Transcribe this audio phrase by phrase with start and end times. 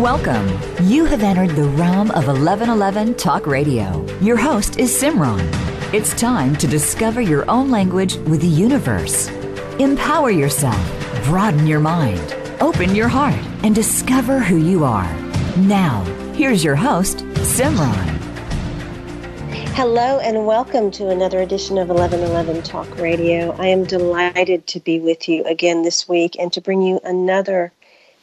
[0.00, 0.48] Welcome.
[0.88, 4.02] You have entered the realm of 1111 Talk Radio.
[4.22, 5.46] Your host is Simran.
[5.92, 9.28] It's time to discover your own language with the universe.
[9.78, 10.82] Empower yourself,
[11.24, 15.14] broaden your mind, open your heart, and discover who you are.
[15.58, 18.08] Now, here's your host, Simran.
[19.74, 23.52] Hello and welcome to another edition of 1111 Talk Radio.
[23.58, 27.74] I am delighted to be with you again this week and to bring you another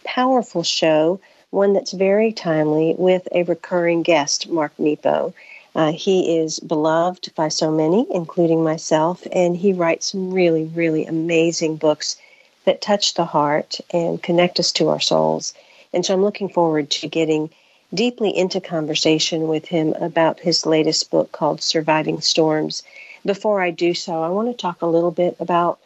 [0.03, 1.19] powerful show,
[1.51, 5.33] one that's very timely with a recurring guest, Mark Nepo.
[5.75, 11.05] Uh, he is beloved by so many, including myself, and he writes some really, really
[11.05, 12.17] amazing books
[12.65, 15.53] that touch the heart and connect us to our souls.
[15.93, 17.49] And so I'm looking forward to getting
[17.93, 22.83] deeply into conversation with him about his latest book called Surviving Storms.
[23.25, 25.79] Before I do so, I want to talk a little bit about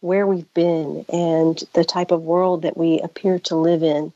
[0.00, 4.12] where we've been and the type of world that we appear to live in.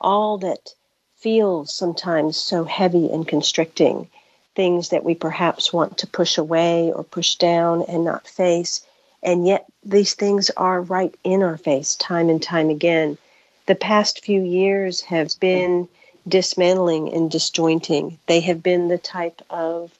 [0.00, 0.74] All that
[1.14, 4.10] feels sometimes so heavy and constricting,
[4.54, 8.84] things that we perhaps want to push away or push down and not face.
[9.22, 13.18] And yet, these things are right in our face time and time again.
[13.66, 15.88] The past few years have been
[16.28, 18.18] dismantling and disjointing.
[18.26, 19.92] They have been the type of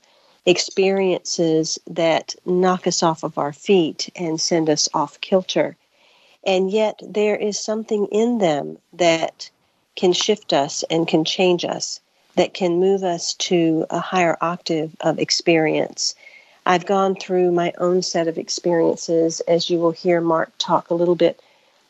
[0.47, 5.77] experiences that knock us off of our feet and send us off kilter.
[6.47, 9.51] And yet, there is something in them that
[9.97, 12.01] can shift us and can change us,
[12.37, 16.15] that can move us to a higher octave of experience.
[16.67, 20.95] I've gone through my own set of experiences, as you will hear Mark talk a
[20.95, 21.41] little bit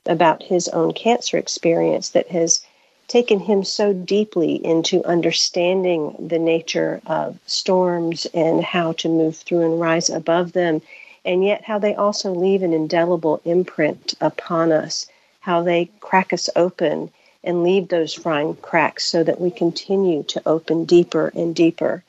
[0.07, 2.61] about his own cancer experience that has
[3.09, 9.61] taken him so deeply into understanding the nature of storms and how to move through
[9.63, 10.83] and rise above them,
[11.25, 15.07] and yet how they also leave an indelible imprint upon us,
[15.41, 17.11] how they crack us open
[17.45, 22.03] and leave those frying cracks so that we continue to open deeper and deeper.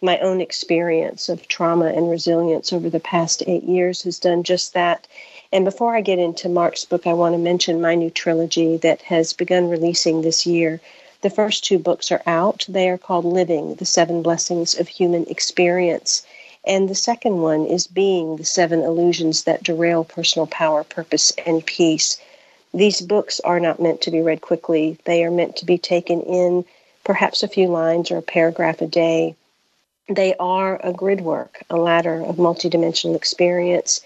[0.00, 4.74] My own experience of trauma and resilience over the past eight years has done just
[4.74, 5.06] that
[5.50, 9.00] and before I get into Mark's book, I want to mention my new trilogy that
[9.02, 10.78] has begun releasing this year.
[11.22, 12.66] The first two books are out.
[12.68, 16.22] They are called Living, The Seven Blessings of Human Experience.
[16.66, 21.64] And the second one is Being, The Seven Illusions That Derail Personal Power, Purpose, and
[21.64, 22.18] Peace.
[22.74, 26.20] These books are not meant to be read quickly, they are meant to be taken
[26.22, 26.64] in
[27.04, 29.34] perhaps a few lines or a paragraph a day.
[30.08, 34.00] They are a grid work, a ladder of multidimensional experience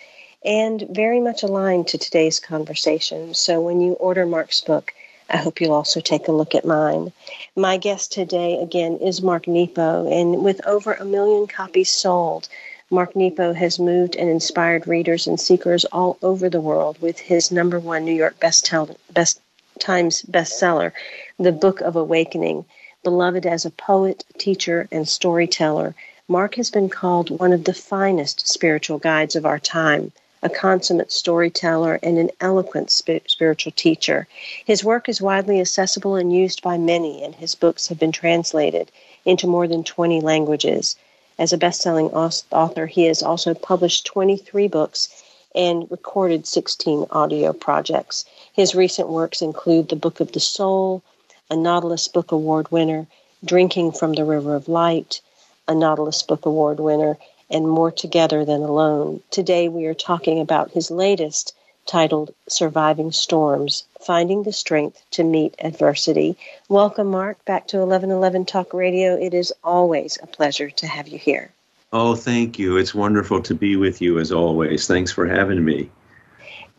[0.44, 3.34] and very much aligned to today's conversation.
[3.34, 4.92] So when you order Mark's book,
[5.30, 7.12] I hope you'll also take a look at mine.
[7.56, 12.48] My guest today, again, is Mark Nepo, and with over a million copies sold,
[12.92, 17.50] Mark Nepo has moved and inspired readers and seekers all over the world with his
[17.50, 18.70] number one New York Best,
[19.10, 19.40] Best
[19.78, 20.92] Times bestseller,
[21.38, 22.66] The Book of Awakening.
[23.02, 25.94] Beloved as a poet, teacher, and storyteller,
[26.28, 31.12] Mark has been called one of the finest spiritual guides of our time a consummate
[31.12, 34.26] storyteller, and an eloquent spiritual teacher.
[34.66, 38.90] His work is widely accessible and used by many, and his books have been translated
[39.24, 40.96] into more than 20 languages.
[41.42, 45.08] As a best selling author, he has also published 23 books
[45.56, 48.24] and recorded 16 audio projects.
[48.52, 51.02] His recent works include The Book of the Soul,
[51.50, 53.08] a Nautilus Book Award winner,
[53.44, 55.20] Drinking from the River of Light,
[55.66, 57.18] a Nautilus Book Award winner,
[57.50, 59.20] and more together than alone.
[59.32, 61.56] Today we are talking about his latest
[61.86, 66.36] titled Surviving Storms Finding the Strength to Meet Adversity.
[66.68, 69.14] Welcome, Mark, back to 1111 Talk Radio.
[69.14, 71.50] It is always a pleasure to have you here.
[71.92, 72.76] Oh, thank you.
[72.78, 74.86] It's wonderful to be with you as always.
[74.86, 75.90] Thanks for having me.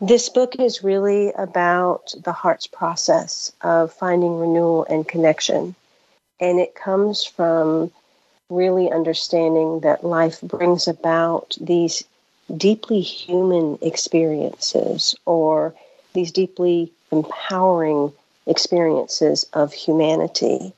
[0.00, 5.74] This book is really about the heart's process of finding renewal and connection.
[6.40, 7.92] And it comes from
[8.50, 12.02] really understanding that life brings about these
[12.56, 15.74] deeply human experiences or
[16.12, 18.12] these deeply empowering
[18.46, 20.72] experiences of humanity.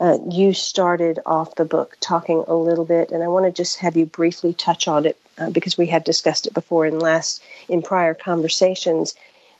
[0.00, 3.78] Uh, you started off the book talking a little bit, and I want to just
[3.78, 7.42] have you briefly touch on it uh, because we have discussed it before in last
[7.68, 9.14] in prior conversations.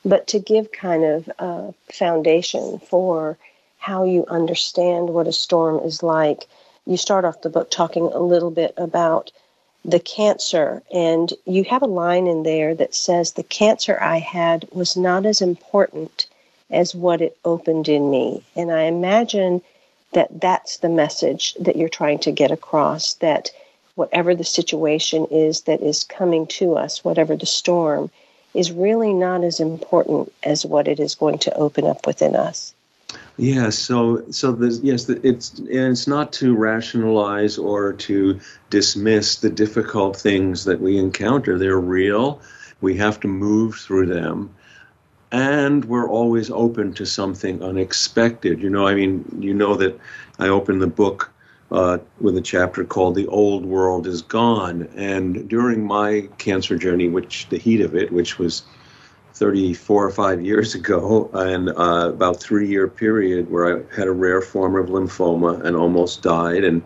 [0.05, 3.37] But to give kind of a foundation for
[3.79, 6.47] how you understand what a storm is like,
[6.85, 9.31] you start off the book talking a little bit about
[9.85, 14.67] the cancer, and you have a line in there that says, The cancer I had
[14.71, 16.27] was not as important
[16.69, 18.43] as what it opened in me.
[18.55, 19.61] And I imagine
[20.11, 23.51] that that's the message that you're trying to get across that
[23.95, 28.09] whatever the situation is that is coming to us, whatever the storm,
[28.53, 32.73] is really not as important as what it is going to open up within us.
[33.39, 34.53] Yeah, so so
[34.83, 38.37] yes, it's it's not to rationalize or to
[38.69, 41.57] dismiss the difficult things that we encounter.
[41.57, 42.41] They're real.
[42.81, 44.53] We have to move through them,
[45.31, 48.61] and we're always open to something unexpected.
[48.61, 49.97] You know, I mean, you know that
[50.37, 51.31] I opened the book
[51.71, 57.07] uh, with a chapter called "The Old World Is Gone," and during my cancer journey,
[57.07, 58.63] which the heat of it, which was
[59.39, 64.11] 34 or 5 years ago, and uh, about three year period where I had a
[64.11, 66.83] rare form of lymphoma and almost died, and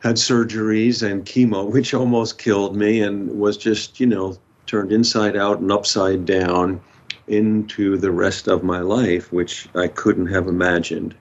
[0.00, 5.36] had surgeries and chemo, which almost killed me, and was just, you know, turned inside
[5.36, 6.80] out and upside down
[7.28, 11.14] into the rest of my life, which I couldn't have imagined.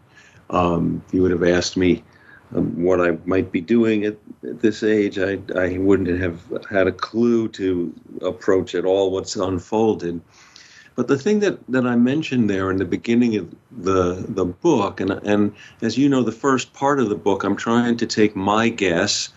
[0.49, 2.03] Um, you would have asked me
[2.53, 6.87] um, what I might be doing at, at, this age, I, I wouldn't have had
[6.87, 10.21] a clue to approach at all what's unfolded.
[10.95, 14.99] But the thing that, that I mentioned there in the beginning of the the book,
[14.99, 18.35] and and as you know, the first part of the book, I'm trying to take
[18.35, 19.29] my guess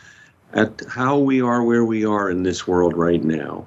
[0.53, 3.67] at how we are where we are in this world right now.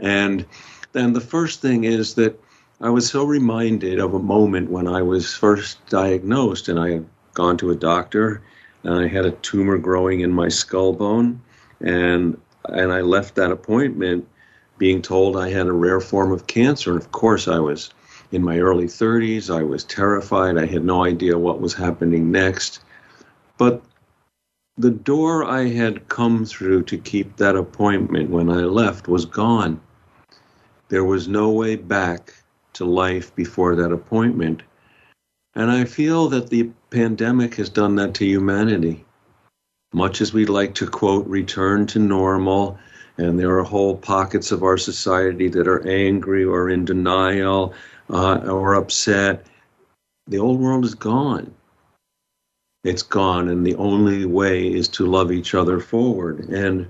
[0.00, 0.44] And
[0.92, 2.38] then the first thing is that
[2.80, 7.06] I was so reminded of a moment when I was first diagnosed, and I had
[7.34, 8.42] gone to a doctor
[8.84, 11.40] I had a tumor growing in my skull bone,
[11.80, 12.36] and
[12.68, 14.26] and I left that appointment
[14.78, 16.92] being told I had a rare form of cancer.
[16.92, 17.90] And of course, I was
[18.32, 19.54] in my early 30s.
[19.54, 20.58] I was terrified.
[20.58, 22.80] I had no idea what was happening next.
[23.58, 23.82] But
[24.76, 29.80] the door I had come through to keep that appointment when I left was gone.
[30.88, 32.34] There was no way back
[32.74, 34.62] to life before that appointment.
[35.54, 39.04] And I feel that the pandemic has done that to humanity.
[39.92, 42.78] Much as we'd like to, quote, return to normal,
[43.18, 47.74] and there are whole pockets of our society that are angry or in denial
[48.08, 49.46] uh, or upset,
[50.26, 51.52] the old world is gone.
[52.84, 56.48] It's gone, and the only way is to love each other forward.
[56.48, 56.88] And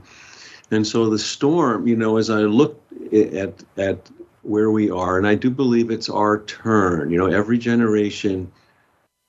[0.70, 2.82] and so the storm, you know, as I look
[3.12, 4.10] at at
[4.42, 7.10] where we are, and I do believe it's our turn.
[7.10, 8.50] You know, every generation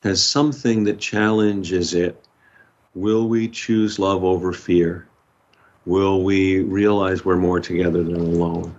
[0.02, 2.26] has something that challenges it.
[2.96, 5.08] Will we choose love over fear?
[5.86, 8.76] Will we realize we're more together than alone?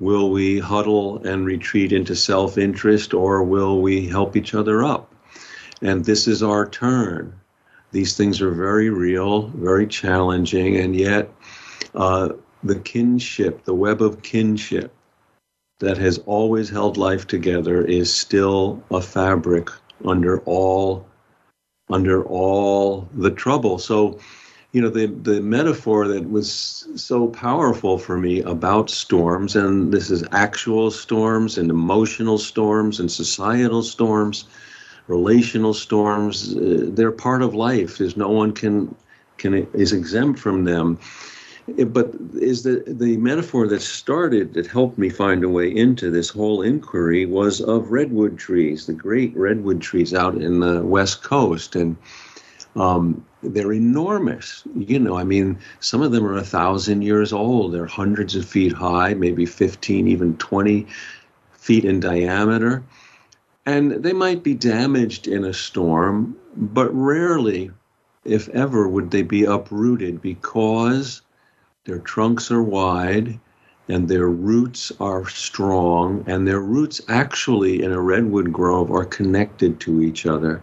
[0.00, 5.12] Will we huddle and retreat into self interest, or will we help each other up?
[5.82, 7.38] And this is our turn.
[7.90, 11.32] These things are very real, very challenging, and yet
[11.94, 12.30] uh,
[12.62, 14.92] the kinship, the web of kinship,
[15.80, 19.70] that has always held life together is still a fabric
[20.04, 21.06] under all
[21.90, 23.78] under all the trouble.
[23.78, 24.18] So,
[24.72, 30.10] you know, the the metaphor that was so powerful for me about storms, and this
[30.10, 34.44] is actual storms and emotional storms and societal storms,
[35.06, 36.56] relational storms.
[36.56, 37.98] Uh, they're part of life.
[37.98, 38.94] There's no one can
[39.38, 40.98] can is exempt from them
[41.76, 46.30] but is the the metaphor that started that helped me find a way into this
[46.30, 51.76] whole inquiry was of redwood trees, the great redwood trees out in the west coast,
[51.76, 51.96] and
[52.76, 54.62] um, they're enormous.
[54.76, 57.72] You know, I mean, some of them are a thousand years old.
[57.72, 60.86] They're hundreds of feet high, maybe fifteen, even twenty
[61.52, 62.82] feet in diameter,
[63.66, 67.70] and they might be damaged in a storm, but rarely,
[68.24, 71.20] if ever, would they be uprooted because
[71.88, 73.40] their trunks are wide
[73.88, 79.80] and their roots are strong, and their roots actually in a redwood grove are connected
[79.80, 80.62] to each other.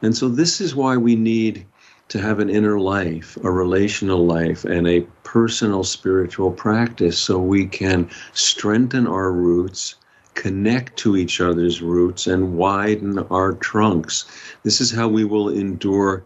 [0.00, 1.66] And so, this is why we need
[2.10, 7.66] to have an inner life, a relational life, and a personal spiritual practice so we
[7.66, 9.96] can strengthen our roots,
[10.34, 14.24] connect to each other's roots, and widen our trunks.
[14.62, 16.24] This is how we will endure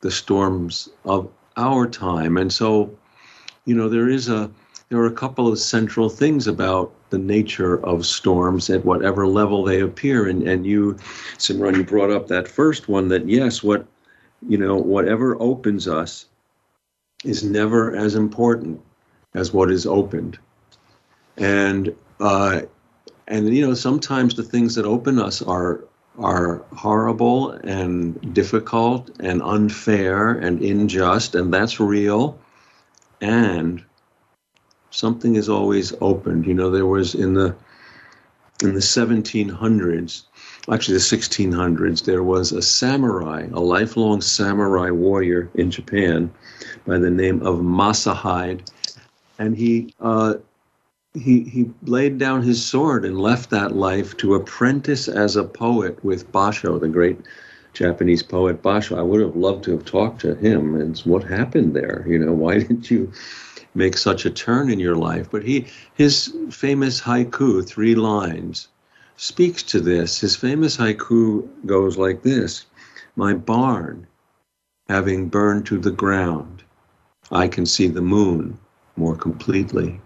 [0.00, 2.36] the storms of our time.
[2.36, 2.90] And so,
[3.66, 4.50] you know, there is a
[4.88, 9.64] there are a couple of central things about the nature of storms at whatever level
[9.64, 10.28] they appear.
[10.28, 10.94] And and you,
[11.36, 13.86] Simran, you brought up that first one that yes, what
[14.48, 16.26] you know, whatever opens us
[17.24, 18.80] is never as important
[19.34, 20.38] as what is opened.
[21.36, 22.62] And uh,
[23.26, 25.84] and you know, sometimes the things that open us are
[26.18, 32.38] are horrible and difficult and unfair and unjust, and that's real
[33.20, 33.84] and
[34.90, 36.46] something is always opened.
[36.46, 37.54] You know, there was in the
[38.62, 40.22] in the 1700s,
[40.72, 46.32] actually the 1600s, there was a samurai, a lifelong samurai warrior in Japan
[46.86, 48.62] by the name of Masahide,
[49.38, 50.34] and he uh,
[51.12, 56.02] he, he laid down his sword and left that life to apprentice as a poet
[56.04, 57.18] with Basho, the great
[57.76, 58.98] Japanese poet Basho.
[58.98, 62.04] I would have loved to have talked to him and what happened there.
[62.08, 63.12] You know, why didn't you
[63.74, 65.28] make such a turn in your life?
[65.30, 68.68] But he, his famous haiku, three lines,
[69.18, 70.20] speaks to this.
[70.20, 72.64] His famous haiku goes like this
[73.14, 74.06] My barn
[74.88, 76.62] having burned to the ground,
[77.30, 78.58] I can see the moon
[78.96, 80.00] more completely.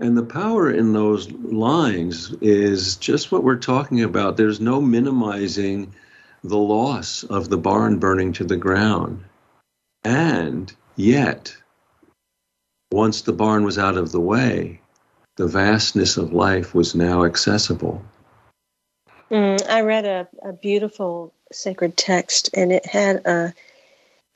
[0.00, 4.36] And the power in those lines is just what we're talking about.
[4.36, 5.92] There's no minimizing
[6.42, 9.24] the loss of the barn burning to the ground.
[10.04, 11.56] And yet,
[12.92, 14.80] once the barn was out of the way,
[15.36, 18.02] the vastness of life was now accessible.
[19.30, 23.54] Mm, I read a, a beautiful sacred text, and it had a,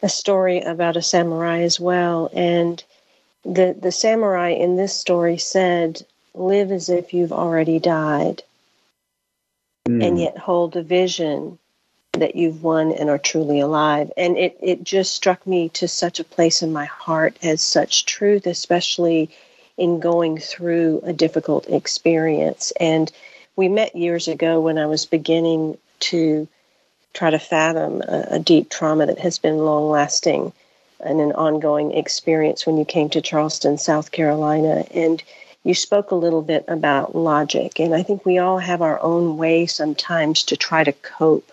[0.02, 2.30] a story about a samurai as well.
[2.34, 2.82] And
[3.44, 6.02] the, the samurai in this story said,
[6.34, 8.42] Live as if you've already died,
[9.86, 10.06] mm.
[10.06, 11.58] and yet hold a vision
[12.12, 14.12] that you've won and are truly alive.
[14.18, 18.04] And it, it just struck me to such a place in my heart as such
[18.04, 19.30] truth, especially
[19.78, 22.70] in going through a difficult experience.
[22.78, 23.10] And
[23.56, 26.46] we met years ago when I was beginning to
[27.14, 30.52] try to fathom a, a deep trauma that has been long lasting
[31.00, 34.84] and an ongoing experience when you came to Charleston, South Carolina.
[34.90, 35.22] And
[35.64, 37.80] you spoke a little bit about logic.
[37.80, 41.51] And I think we all have our own way sometimes to try to cope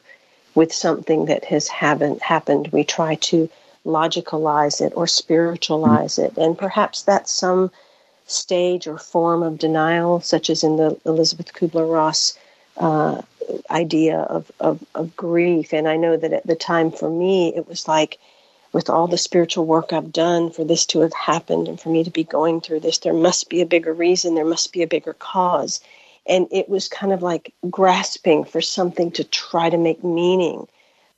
[0.59, 2.67] with something that has haven't happened.
[2.73, 3.49] We try to
[3.85, 6.35] logicalize it or spiritualize it.
[6.35, 7.71] And perhaps that's some
[8.27, 12.37] stage or form of denial, such as in the Elisabeth Kubler Ross
[12.75, 13.21] uh,
[13.71, 15.73] idea of, of, of grief.
[15.73, 18.19] And I know that at the time for me, it was like,
[18.73, 22.03] with all the spiritual work I've done for this to have happened and for me
[22.03, 24.87] to be going through this, there must be a bigger reason, there must be a
[24.95, 25.79] bigger cause.
[26.29, 30.67] And it was kind of like grasping for something to try to make meaning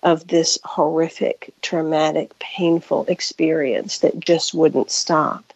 [0.03, 5.53] of this horrific, traumatic, painful experience that just wouldn't stop.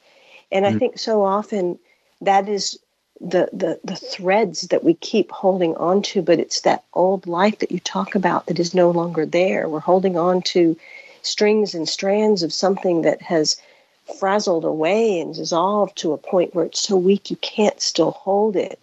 [0.51, 0.75] And mm-hmm.
[0.75, 1.79] I think so often
[2.21, 2.77] that is
[3.21, 7.59] the, the the threads that we keep holding on to, but it's that old life
[7.59, 9.69] that you talk about that is no longer there.
[9.69, 10.77] We're holding on to
[11.21, 13.59] strings and strands of something that has
[14.19, 18.55] frazzled away and dissolved to a point where it's so weak you can't still hold
[18.55, 18.79] it.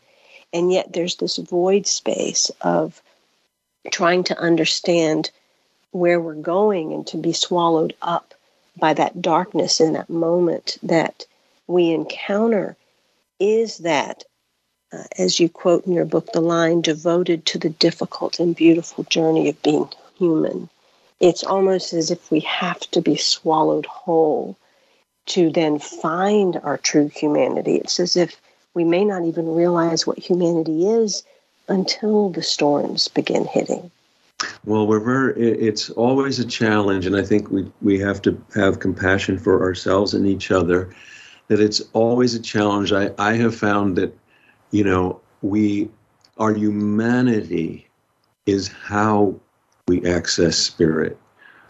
[0.52, 3.02] And yet there's this void space of
[3.90, 5.30] trying to understand
[5.92, 8.34] where we're going and to be swallowed up
[8.78, 11.26] by that darkness in that moment that
[11.66, 12.76] we encounter
[13.38, 14.24] is that,
[14.92, 19.04] uh, as you quote in your book, the line devoted to the difficult and beautiful
[19.04, 20.68] journey of being human.
[21.20, 24.56] It's almost as if we have to be swallowed whole
[25.26, 27.76] to then find our true humanity.
[27.76, 28.40] It's as if
[28.74, 31.22] we may not even realize what humanity is
[31.68, 33.90] until the storms begin hitting.
[34.64, 38.80] Well, we're very, it's always a challenge, and I think we, we have to have
[38.80, 40.92] compassion for ourselves and each other.
[41.48, 42.92] That it's always a challenge.
[42.92, 44.16] I, I have found that,
[44.70, 45.88] you know, we,
[46.38, 47.88] our humanity
[48.46, 49.34] is how
[49.86, 51.18] we access spirit.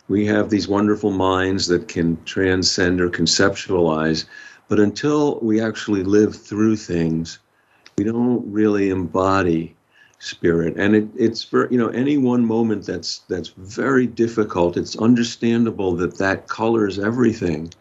[0.08, 4.24] We have these wonderful minds that can transcend or conceptualize,
[4.68, 7.38] but until we actually live through things,
[7.98, 9.74] we don't really embody
[10.22, 10.76] spirit.
[10.76, 15.96] And it, it's for you know any one moment that's that's very difficult it's understandable
[15.96, 17.72] that that colors everything.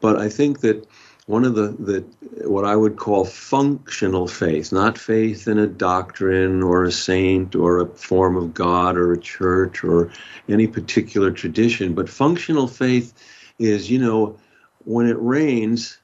[0.00, 0.86] But i think that
[1.26, 6.62] one of the, the what i would call functional faith not faith in a doctrine
[6.62, 10.10] or a saint or a form of god or a church or
[10.48, 13.12] any particular tradition but functional faith
[13.58, 14.38] is you know
[14.84, 15.98] when it rains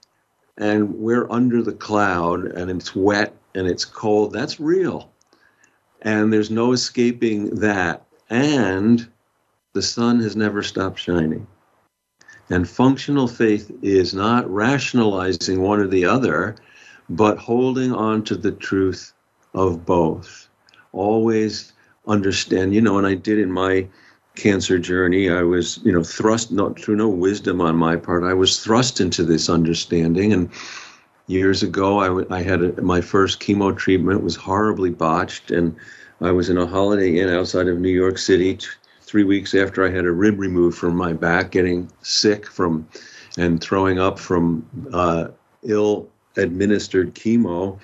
[0.59, 5.11] and we're under the cloud and it's wet and it's cold that's real
[6.05, 8.05] and there's no escaping that.
[8.31, 9.09] And
[9.73, 11.47] the sun has never stopped shining.
[12.51, 16.57] And functional faith is not rationalizing one or the other,
[17.09, 19.13] but holding on to the truth
[19.55, 20.49] of both.
[20.93, 21.73] Always
[22.07, 23.89] understand, you know, and I did in my
[24.37, 28.35] cancer journey, I was, you know, thrust, not through no wisdom on my part, I
[28.35, 30.33] was thrust into this understanding.
[30.33, 30.51] And
[31.27, 32.01] years ago.
[32.01, 35.75] I, I had a, my first chemo treatment was horribly botched, and
[36.21, 38.67] I was in a Holiday Inn outside of New York City t-
[39.03, 42.87] three weeks after I had a rib removed from my back, getting sick from
[43.37, 45.29] and throwing up from uh,
[45.63, 47.79] ill administered chemo.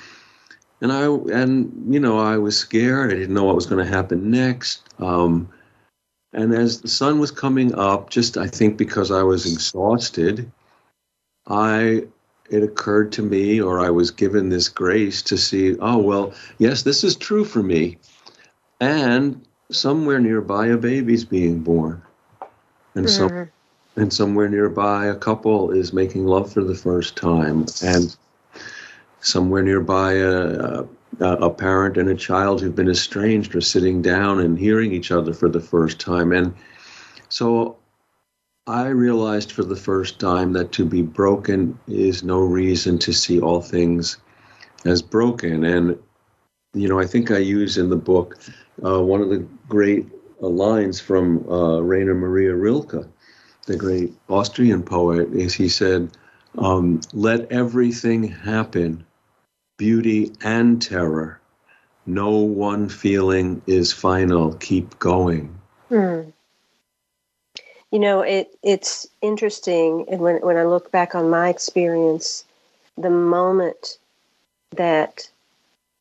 [0.83, 3.11] And I and you know I was scared.
[3.11, 4.83] I didn't know what was going to happen next.
[4.99, 5.49] Um,
[6.33, 10.51] and as the sun was coming up, just I think because I was exhausted,
[11.47, 12.05] I
[12.51, 16.83] it occurred to me, or I was given this grace to see, oh, well, yes,
[16.83, 17.99] this is true for me.
[18.81, 22.03] And somewhere nearby, a baby's being born.
[22.97, 23.09] And mm.
[23.09, 23.47] so,
[23.95, 27.67] and somewhere nearby, a couple is making love for the first time.
[27.85, 28.17] And
[29.21, 34.41] somewhere nearby, a, a, a parent and a child who've been estranged are sitting down
[34.41, 36.33] and hearing each other for the first time.
[36.33, 36.55] And
[37.29, 37.77] so
[38.67, 43.41] I realized for the first time that to be broken is no reason to see
[43.41, 44.19] all things
[44.85, 45.65] as broken.
[45.65, 45.99] And,
[46.75, 48.39] you know, I think I use in the book
[48.85, 50.07] uh, one of the great
[50.43, 53.09] uh, lines from uh, Rainer Maria Rilke,
[53.67, 56.11] the great Austrian poet, is he said,
[56.59, 59.05] um, Let everything happen,
[59.81, 61.41] beauty and terror.
[62.05, 64.53] No one feeling is final.
[64.57, 65.59] Keep going.
[65.89, 66.21] Hmm.
[67.91, 72.45] You know, it it's interesting, and when when I look back on my experience,
[72.99, 73.97] the moment
[74.77, 75.31] that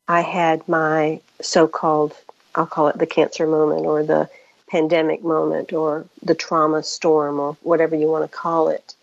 [0.10, 2.14] I had my so-called,
[2.56, 4.30] I'll call it the cancer moment or the
[4.68, 8.94] pandemic moment or the trauma storm or whatever you want to call it,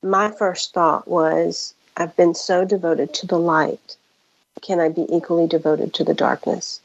[0.00, 3.96] my first thought was, I've been so devoted to the light.
[4.60, 6.80] Can I be equally devoted to the darkness?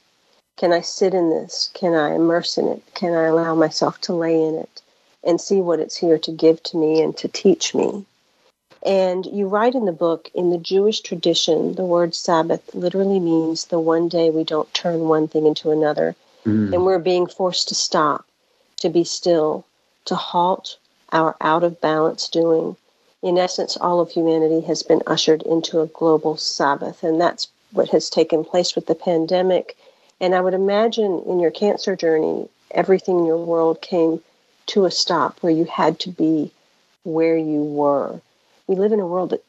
[0.55, 1.69] Can I sit in this?
[1.73, 2.81] Can I immerse in it?
[2.95, 4.81] Can I allow myself to lay in it?
[5.27, 8.05] and see what it's here to give to me and to teach me.
[8.83, 13.65] And you write in the book, in the Jewish tradition, the word Sabbath literally means
[13.65, 16.15] the one day we don't turn one thing into another.
[16.45, 16.73] Mm.
[16.73, 18.25] And we're being forced to stop,
[18.77, 19.65] to be still,
[20.05, 20.77] to halt
[21.11, 22.77] our out of balance doing.
[23.21, 27.03] In essence, all of humanity has been ushered into a global Sabbath.
[27.03, 29.77] And that's what has taken place with the pandemic.
[30.19, 34.21] And I would imagine in your cancer journey, everything in your world came
[34.67, 36.51] to a stop where you had to be
[37.03, 38.19] where you were.
[38.67, 39.43] We live in a world that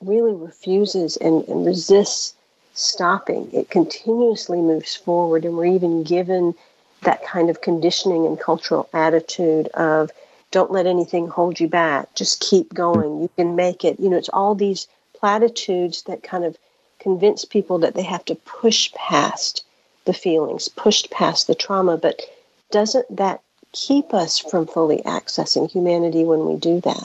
[0.00, 2.34] really refuses and, and resists
[2.74, 3.48] stopping.
[3.52, 6.54] It continuously moves forward, and we're even given
[7.02, 10.10] that kind of conditioning and cultural attitude of
[10.50, 13.98] don't let anything hold you back, just keep going, you can make it.
[14.00, 16.56] You know, it's all these platitudes that kind of
[17.04, 19.62] convince people that they have to push past
[20.06, 22.22] the feelings, push past the trauma, but
[22.70, 23.40] doesn't that
[23.72, 27.04] keep us from fully accessing humanity when we do that.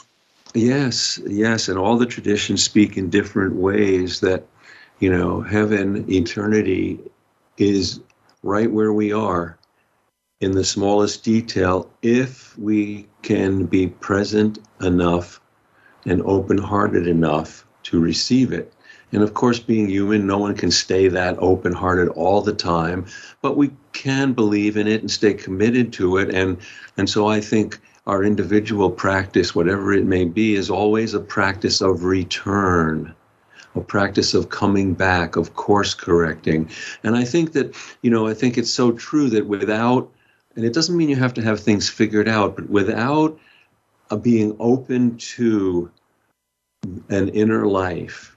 [0.54, 4.44] Yes, yes, and all the traditions speak in different ways that,
[4.98, 6.98] you know, heaven, eternity
[7.58, 8.00] is
[8.42, 9.58] right where we are
[10.40, 15.40] in the smallest detail if we can be present enough
[16.06, 18.72] and open hearted enough to receive it.
[19.12, 23.06] And of course, being human, no one can stay that open hearted all the time,
[23.42, 26.32] but we can believe in it and stay committed to it.
[26.34, 26.58] And,
[26.96, 31.80] and so I think our individual practice, whatever it may be, is always a practice
[31.80, 33.14] of return,
[33.74, 36.70] a practice of coming back, of course correcting.
[37.02, 40.10] And I think that, you know, I think it's so true that without,
[40.56, 43.38] and it doesn't mean you have to have things figured out, but without
[44.10, 45.90] a being open to
[47.08, 48.36] an inner life,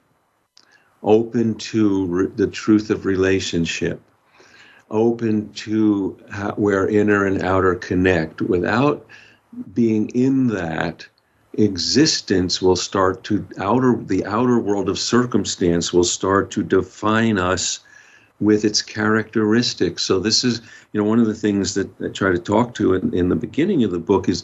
[1.03, 4.01] open to re- the truth of relationship,
[4.89, 8.41] open to how, where inner and outer connect.
[8.41, 9.05] Without
[9.73, 11.05] being in that,
[11.53, 17.79] existence will start to outer the outer world of circumstance will start to define us
[18.39, 20.03] with its characteristics.
[20.03, 20.61] So this is,
[20.91, 23.35] you know, one of the things that I try to talk to in, in the
[23.35, 24.43] beginning of the book is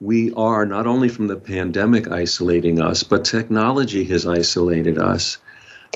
[0.00, 5.38] we are not only from the pandemic isolating us, but technology has isolated us.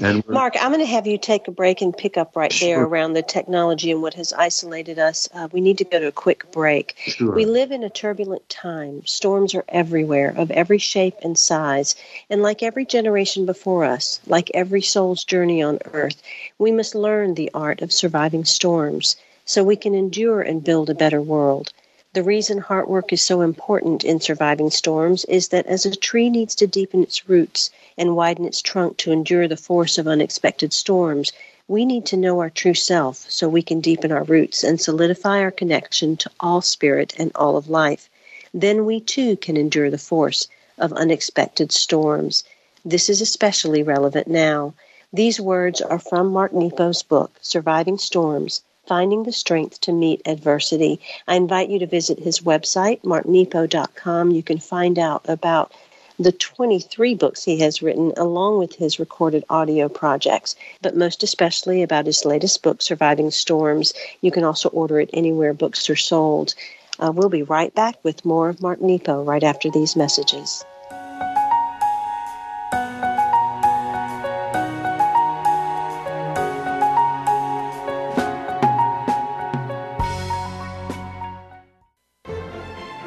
[0.00, 2.68] Mark, I'm going to have you take a break and pick up right sure.
[2.68, 5.28] there around the technology and what has isolated us.
[5.32, 6.94] Uh, we need to go to a quick break.
[6.98, 7.32] Sure.
[7.32, 9.06] We live in a turbulent time.
[9.06, 11.94] Storms are everywhere, of every shape and size.
[12.28, 16.22] And like every generation before us, like every soul's journey on earth,
[16.59, 20.94] we must learn the art of surviving storms so we can endure and build a
[20.94, 21.72] better world.
[22.16, 26.31] The reason heart work is so important in surviving storms is that as a tree
[26.31, 30.72] needs to deepen its roots, and widen its trunk to endure the force of unexpected
[30.72, 31.35] storms,
[31.68, 35.40] we need to know our true self so we can deepen our roots and solidify
[35.40, 38.09] our connection to all spirit and all of life.
[38.55, 40.48] Then we too can endure the force
[40.79, 42.44] of unexpected storms.
[42.83, 44.72] This is especially relevant now.
[45.12, 51.01] These words are from Mark Nepo's book, Surviving Storms Finding the Strength to Meet Adversity.
[51.27, 54.31] I invite you to visit his website, marknepo.com.
[54.31, 55.72] You can find out about
[56.18, 61.83] the 23 books he has written, along with his recorded audio projects, but most especially
[61.83, 63.92] about his latest book, Surviving Storms.
[64.20, 66.55] You can also order it anywhere books are sold.
[66.99, 70.64] Uh, we'll be right back with more of Mark Nepo right after these messages.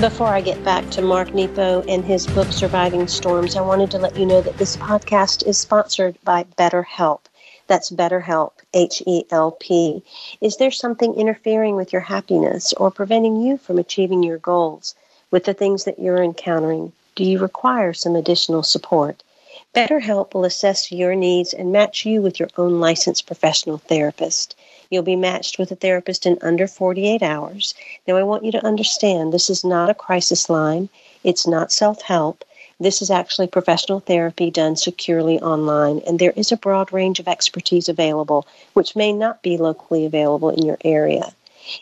[0.00, 3.98] Before I get back to Mark Nepo and his book Surviving Storms, I wanted to
[3.98, 7.20] let you know that this podcast is sponsored by BetterHelp.
[7.68, 10.02] That's BetterHelp, H E L P.
[10.40, 14.94] Is there something interfering with your happiness or preventing you from achieving your goals
[15.30, 16.92] with the things that you're encountering?
[17.14, 19.22] Do you require some additional support?
[19.74, 24.56] BetterHelp will assess your needs and match you with your own licensed professional therapist.
[24.88, 27.74] You'll be matched with a therapist in under 48 hours.
[28.06, 30.88] Now, I want you to understand this is not a crisis line,
[31.22, 32.44] it's not self help.
[32.80, 37.26] This is actually professional therapy done securely online, and there is a broad range of
[37.26, 41.34] expertise available, which may not be locally available in your area.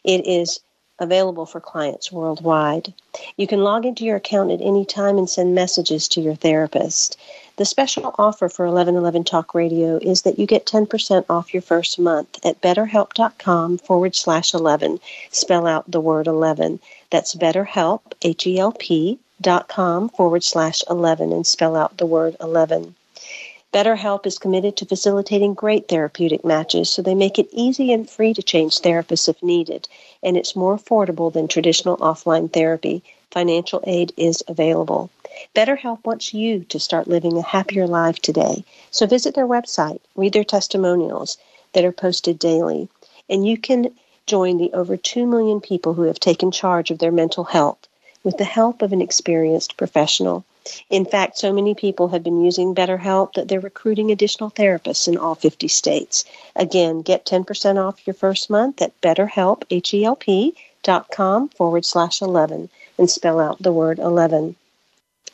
[0.05, 0.61] It is
[0.99, 2.95] available for clients worldwide.
[3.37, 7.19] You can log into your account at any time and send messages to your therapist.
[7.57, 11.99] The special offer for 1111 Talk Radio is that you get 10% off your first
[11.99, 15.01] month at betterhelp.com forward slash 11.
[15.31, 16.81] Spell out the word 11.
[17.11, 22.07] That's betterhelp, H E L P, dot com forward slash 11 and spell out the
[22.07, 22.95] word 11.
[23.73, 28.33] BetterHelp is committed to facilitating great therapeutic matches, so they make it easy and free
[28.33, 29.87] to change therapists if needed,
[30.23, 33.03] and it's more affordable than traditional offline therapy.
[33.31, 35.11] Financial aid is available.
[35.55, 40.33] BetterHelp wants you to start living a happier life today, so visit their website, read
[40.33, 41.37] their testimonials
[41.75, 42.89] that are posted daily,
[43.29, 43.93] and you can
[44.27, 47.87] join the over 2 million people who have taken charge of their mental health
[48.27, 50.45] with the help of an experienced professional.
[50.91, 55.17] In fact, so many people have been using BetterHelp that they're recruiting additional therapists in
[55.17, 56.25] all 50 states.
[56.57, 62.69] Again, get 10% off your first month at BetterHelp, H-E-L-P, dot com forward slash 11
[62.99, 64.57] and spell out the word 11.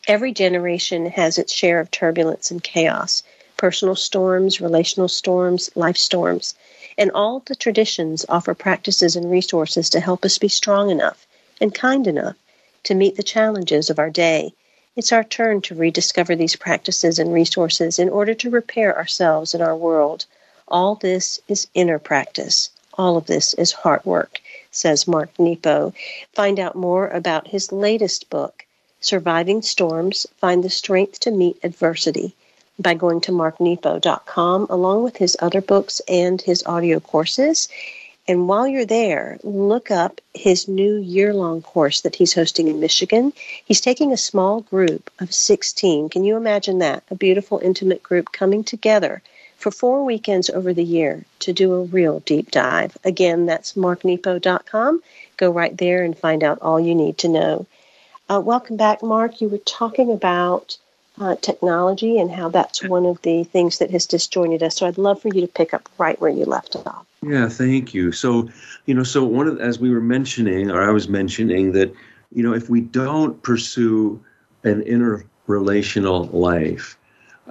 [0.06, 3.22] Every generation has its share of turbulence and chaos,
[3.56, 6.54] personal storms, relational storms, life storms.
[6.98, 11.26] And all the traditions offer practices and resources to help us be strong enough
[11.58, 12.36] and kind enough
[12.84, 14.52] to meet the challenges of our day.
[14.94, 19.62] It's our turn to rediscover these practices and resources in order to repair ourselves and
[19.62, 20.26] our world.
[20.68, 22.70] All this is inner practice.
[22.98, 24.40] All of this is heart work,
[24.70, 25.94] says Mark Nepo.
[26.34, 28.66] Find out more about his latest book,
[29.00, 32.34] Surviving Storms Find the Strength to Meet Adversity,
[32.78, 37.68] by going to marknepo.com along with his other books and his audio courses.
[38.28, 42.78] And while you're there, look up his new year long course that he's hosting in
[42.78, 43.32] Michigan.
[43.64, 46.08] He's taking a small group of 16.
[46.08, 47.02] Can you imagine that?
[47.10, 49.22] A beautiful, intimate group coming together
[49.56, 52.96] for four weekends over the year to do a real deep dive.
[53.04, 55.02] Again, that's marknepo.com.
[55.36, 57.66] Go right there and find out all you need to know.
[58.28, 59.40] Uh, welcome back, Mark.
[59.40, 60.78] You were talking about
[61.20, 64.76] uh, technology and how that's one of the things that has disjointed us.
[64.76, 67.06] So I'd love for you to pick up right where you left off.
[67.22, 68.12] Yeah, thank you.
[68.12, 68.48] So,
[68.86, 71.94] you know, so one of as we were mentioning, or I was mentioning that,
[72.34, 74.22] you know, if we don't pursue
[74.64, 76.96] an interrelational life,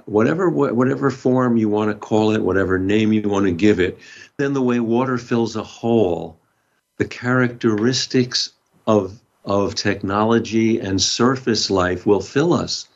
[0.06, 3.98] whatever whatever form you want to call it, whatever name you want to give it,
[4.36, 6.36] then the way water fills a hole,
[6.98, 8.50] the characteristics
[8.86, 12.86] of of technology and surface life will fill us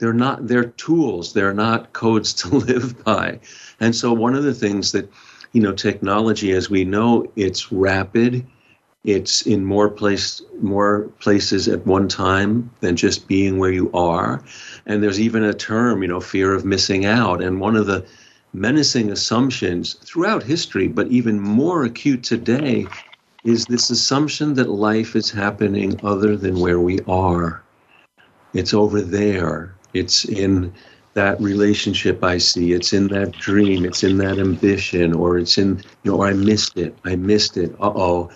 [0.00, 1.34] they're not they're tools.
[1.34, 3.38] They're not codes to live by.
[3.78, 5.12] And so one of the things that
[5.52, 8.46] you know technology as we know it's rapid.
[9.02, 14.42] It's in more place more places at one time than just being where you are.
[14.86, 17.42] And there's even a term you know fear of missing out.
[17.42, 18.06] And one of the
[18.52, 22.86] menacing assumptions throughout history but even more acute today
[23.44, 27.62] is this assumption that life is happening other than where we are.
[28.52, 30.72] It's over there it's in
[31.14, 32.72] that relationship I see.
[32.72, 33.84] It's in that dream.
[33.84, 36.96] It's in that ambition, or it's in, you know, Or I missed it.
[37.04, 37.72] I missed it.
[37.80, 38.30] Uh oh.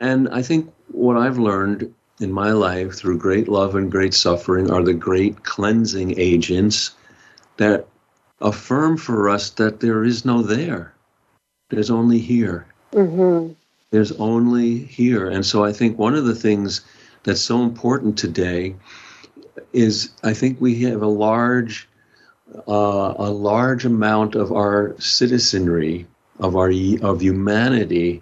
[0.00, 4.70] And I think what I've learned in my life through great love and great suffering
[4.70, 6.92] are the great cleansing agents
[7.56, 7.86] that
[8.40, 10.94] affirm for us that there is no there.
[11.68, 12.66] There's only here.
[12.92, 13.52] Mm-hmm.
[13.90, 15.28] There's only here.
[15.28, 16.80] And so I think one of the things
[17.24, 18.74] that's so important today
[19.72, 21.88] is I think we have a large
[22.68, 26.06] uh, a large amount of our citizenry
[26.38, 26.70] of our
[27.02, 28.20] of humanity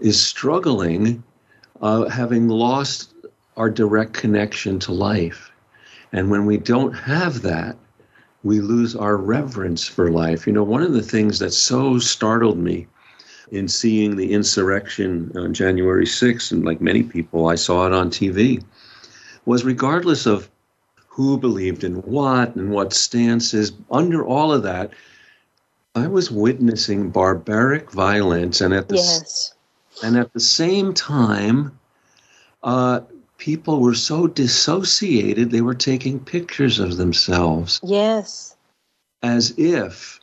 [0.00, 1.22] is struggling,
[1.80, 3.14] uh, having lost
[3.56, 5.50] our direct connection to life,
[6.12, 7.76] and when we don't have that,
[8.44, 10.46] we lose our reverence for life.
[10.46, 12.86] You know, one of the things that so startled me
[13.50, 18.10] in seeing the insurrection on January 6th, and like many people, I saw it on
[18.10, 18.62] TV,
[19.46, 20.50] was regardless of
[21.06, 23.72] who believed in what and what stances.
[23.90, 24.90] Under all of that,
[25.94, 29.54] I was witnessing barbaric violence, and at the yes.
[30.04, 31.78] and at the same time,
[32.62, 33.00] uh,
[33.38, 37.80] people were so dissociated they were taking pictures of themselves.
[37.82, 38.56] Yes,
[39.22, 40.20] as if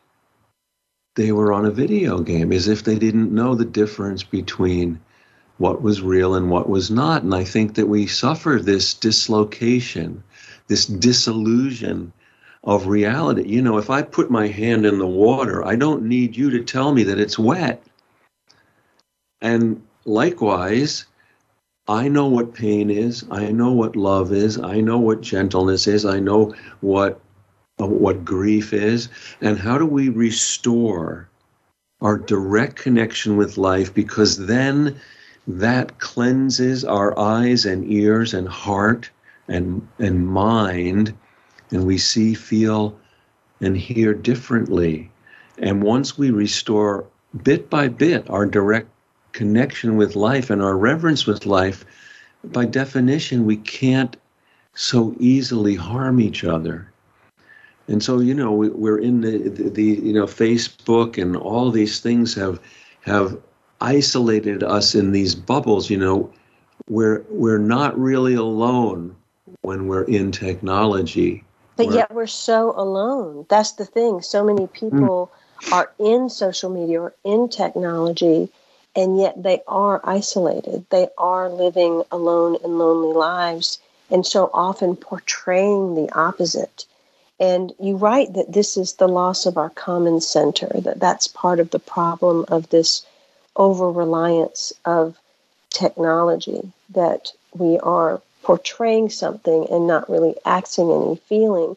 [1.15, 4.99] they were on a video game, as if they didn't know the difference between
[5.57, 7.23] what was real and what was not.
[7.23, 10.23] And I think that we suffer this dislocation
[10.67, 12.13] this disillusion
[12.63, 13.47] of reality.
[13.47, 16.63] You know, if I put my hand in the water, I don't need you to
[16.63, 17.83] tell me that it's wet.
[19.41, 21.05] And likewise,
[21.87, 23.25] I know what pain is.
[23.29, 24.57] I know what love is.
[24.57, 26.05] I know what gentleness is.
[26.05, 27.19] I know what
[27.77, 29.09] what grief is.
[29.41, 31.27] And how do we restore
[31.99, 33.93] our direct connection with life?
[33.93, 34.95] Because then
[35.47, 39.10] that cleanses our eyes and ears and heart
[39.47, 41.13] and and mind
[41.71, 42.97] and we see feel
[43.60, 45.12] and hear differently.
[45.58, 47.06] And once we restore
[47.43, 48.89] bit by bit our direct
[49.32, 51.86] connection with life and our reverence with life
[52.43, 54.15] by definition we can't
[54.75, 56.91] so easily harm each other.
[57.88, 61.69] And so you know we, are in the, the, the you know facebook and all
[61.69, 62.60] these things have
[63.01, 63.38] have
[63.83, 66.31] isolated us in these bubbles you know
[66.89, 69.15] we're we're not really alone
[69.61, 71.43] when we're in technology.
[71.75, 73.45] But we're, yet we're so alone.
[73.49, 74.21] That's the thing.
[74.21, 75.73] So many people mm.
[75.73, 78.49] are in social media or in technology,
[78.95, 80.85] and yet they are isolated.
[80.89, 86.85] They are living alone and lonely lives, and so often portraying the opposite.
[87.39, 91.59] And you write that this is the loss of our common center, that that's part
[91.59, 93.05] of the problem of this
[93.55, 95.17] over reliance of
[95.69, 101.75] technology, that we are portraying something and not really accessing any feeling,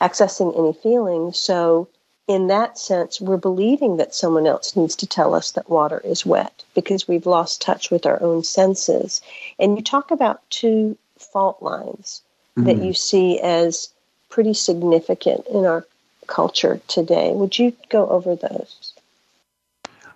[0.00, 1.32] accessing any feeling.
[1.32, 1.88] So,
[2.26, 6.26] in that sense, we're believing that someone else needs to tell us that water is
[6.26, 9.22] wet because we've lost touch with our own senses.
[9.58, 12.20] And you talk about two fault lines
[12.56, 12.66] mm-hmm.
[12.66, 13.88] that you see as
[14.28, 15.86] pretty significant in our
[16.26, 17.32] culture today.
[17.32, 18.87] Would you go over those?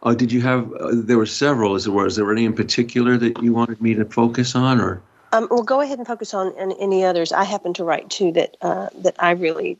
[0.02, 0.72] Oh, did you have?
[0.72, 1.76] Uh, there were several.
[1.76, 5.00] Is there, was there any in particular that you wanted me to focus on, or?
[5.32, 7.32] Um, well, go ahead and focus on, any others.
[7.32, 9.78] I happen to write two that uh, that I really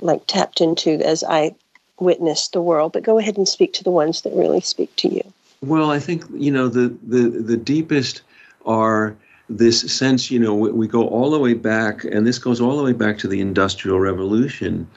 [0.00, 1.54] like tapped into as I
[2.00, 2.92] witnessed the world.
[2.92, 5.22] But go ahead and speak to the ones that really speak to you.
[5.60, 8.22] Well, I think you know the the the deepest
[8.64, 9.16] are
[9.50, 10.30] this sense.
[10.30, 12.92] You know, we, we go all the way back, and this goes all the way
[12.92, 14.88] back to the Industrial Revolution,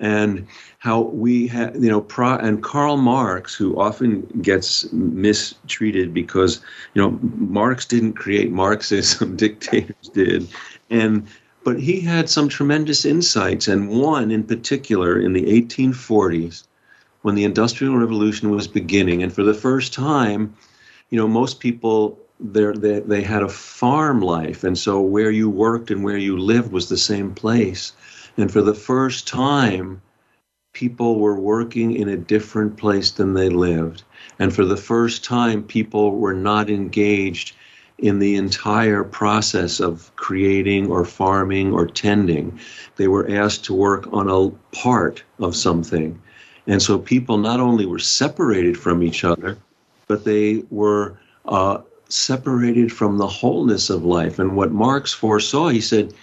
[0.00, 0.46] and
[0.78, 6.60] how we have you know pro, and Karl Marx, who often gets mistreated because
[6.94, 10.48] you know Marx didn't create Marxism, dictators did,
[10.90, 11.26] and
[11.64, 16.64] but he had some tremendous insights, and one in particular in the 1840s
[17.22, 19.22] when the Industrial Revolution was beginning.
[19.22, 20.54] And for the first time,
[21.10, 25.90] you know, most people they, they had a farm life, and so where you worked
[25.90, 27.92] and where you lived was the same place.
[28.38, 30.00] And for the first time,
[30.72, 34.04] people were working in a different place than they lived.
[34.38, 37.56] And for the first time, people were not engaged
[37.98, 42.60] in the entire process of creating or farming or tending.
[42.94, 46.20] They were asked to work on a part of something.
[46.68, 49.58] And so people not only were separated from each other,
[50.06, 54.38] but they were uh, separated from the wholeness of life.
[54.38, 56.14] And what Marx foresaw, he said,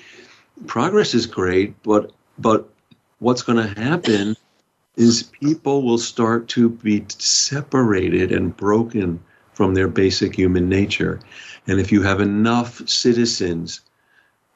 [0.68, 2.70] progress is great, but but
[3.20, 4.36] what's going to happen
[4.98, 9.22] is people will start to be separated and broken
[9.54, 11.20] from their basic human nature.
[11.68, 13.82] And if you have enough citizens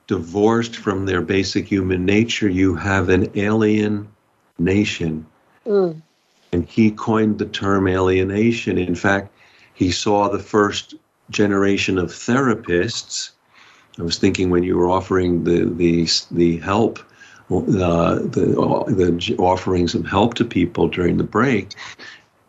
[0.08, 4.08] divorced from their basic human nature, you have an alien
[4.58, 5.26] nation
[5.70, 6.02] Mm.
[6.52, 8.78] And he coined the term alienation.
[8.78, 9.32] In fact,
[9.74, 10.96] he saw the first
[11.30, 13.32] generation of therapists.
[14.00, 17.00] I was thinking when you were offering the the the help,
[17.52, 21.74] uh, the the offerings of help to people during the break,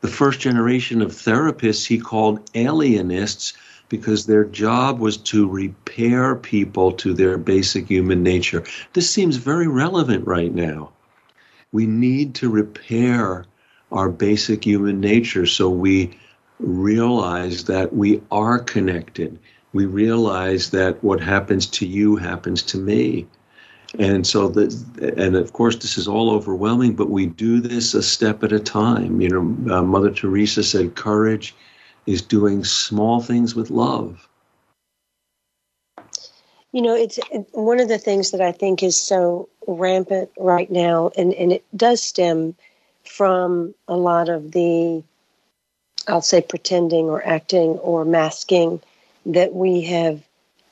[0.00, 3.54] the first generation of therapists he called alienists
[3.88, 8.62] because their job was to repair people to their basic human nature.
[8.92, 10.92] This seems very relevant right now
[11.72, 13.44] we need to repair
[13.92, 16.16] our basic human nature so we
[16.58, 19.38] realize that we are connected.
[19.72, 23.26] We realize that what happens to you happens to me.
[23.98, 24.72] And so that,
[25.16, 28.60] and of course, this is all overwhelming, but we do this a step at a
[28.60, 29.20] time.
[29.20, 31.54] You know, uh, Mother Teresa said, courage
[32.06, 34.28] is doing small things with love.
[36.72, 37.18] You know, it's
[37.50, 41.64] one of the things that I think is so rampant right now, and, and it
[41.76, 42.54] does stem
[43.04, 45.02] from a lot of the,
[46.06, 48.80] I'll say, pretending or acting or masking
[49.26, 50.22] that we have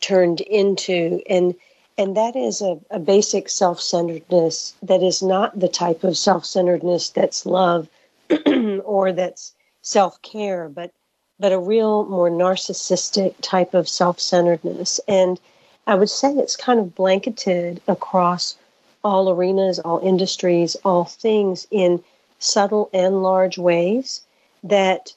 [0.01, 1.23] turned into.
[1.29, 1.55] And
[1.97, 6.47] and that is a, a basic self centeredness that is not the type of self
[6.47, 7.89] centeredness that's love
[8.85, 10.93] or that's self care, but
[11.41, 15.01] but a real more narcissistic type of self centeredness.
[15.09, 15.41] And
[15.87, 18.57] I would say it's kind of blanketed across
[19.03, 22.03] all arenas, all industries, all things in
[22.39, 24.21] subtle and large ways
[24.63, 25.15] that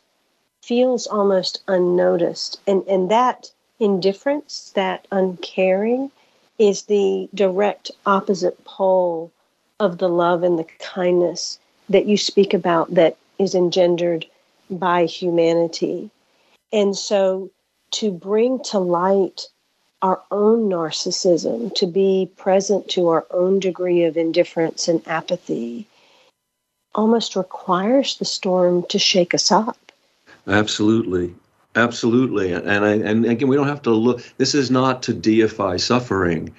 [0.62, 2.60] feels almost unnoticed.
[2.67, 6.12] And, and that indifference, that uncaring,
[6.60, 9.32] is the direct opposite pole
[9.80, 11.58] of the love and the kindness
[11.89, 14.26] that you speak about that is engendered
[14.69, 16.10] by humanity.
[16.71, 17.50] And so
[17.91, 19.47] to bring to light
[20.02, 25.88] our own narcissism, to be present to our own degree of indifference and apathy,
[26.93, 29.78] almost requires the storm to shake us up.
[30.47, 31.36] Absolutely.
[31.75, 32.51] Absolutely.
[32.51, 36.54] And I, and again we don't have to look this is not to deify suffering.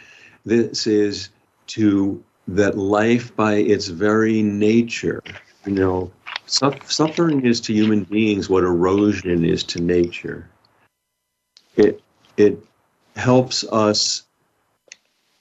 [0.45, 1.29] This is
[1.69, 5.23] to that life by its very nature,
[5.67, 6.11] you know,
[6.47, 10.49] suffering is to human beings what erosion is to nature.
[11.77, 12.03] It
[12.37, 12.65] it
[13.17, 14.25] helps us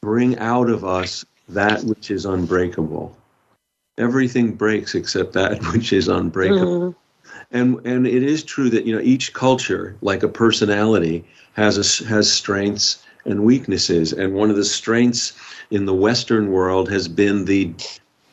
[0.02, 3.16] bring out of us that which is unbreakable.
[3.98, 6.92] Everything breaks except that which is unbreakable.
[6.92, 6.96] Mm.
[7.52, 12.06] And and it is true that you know each culture, like a personality, has a,
[12.06, 14.14] has strengths and weaknesses.
[14.14, 15.34] And one of the strengths
[15.70, 17.74] in the Western world has been the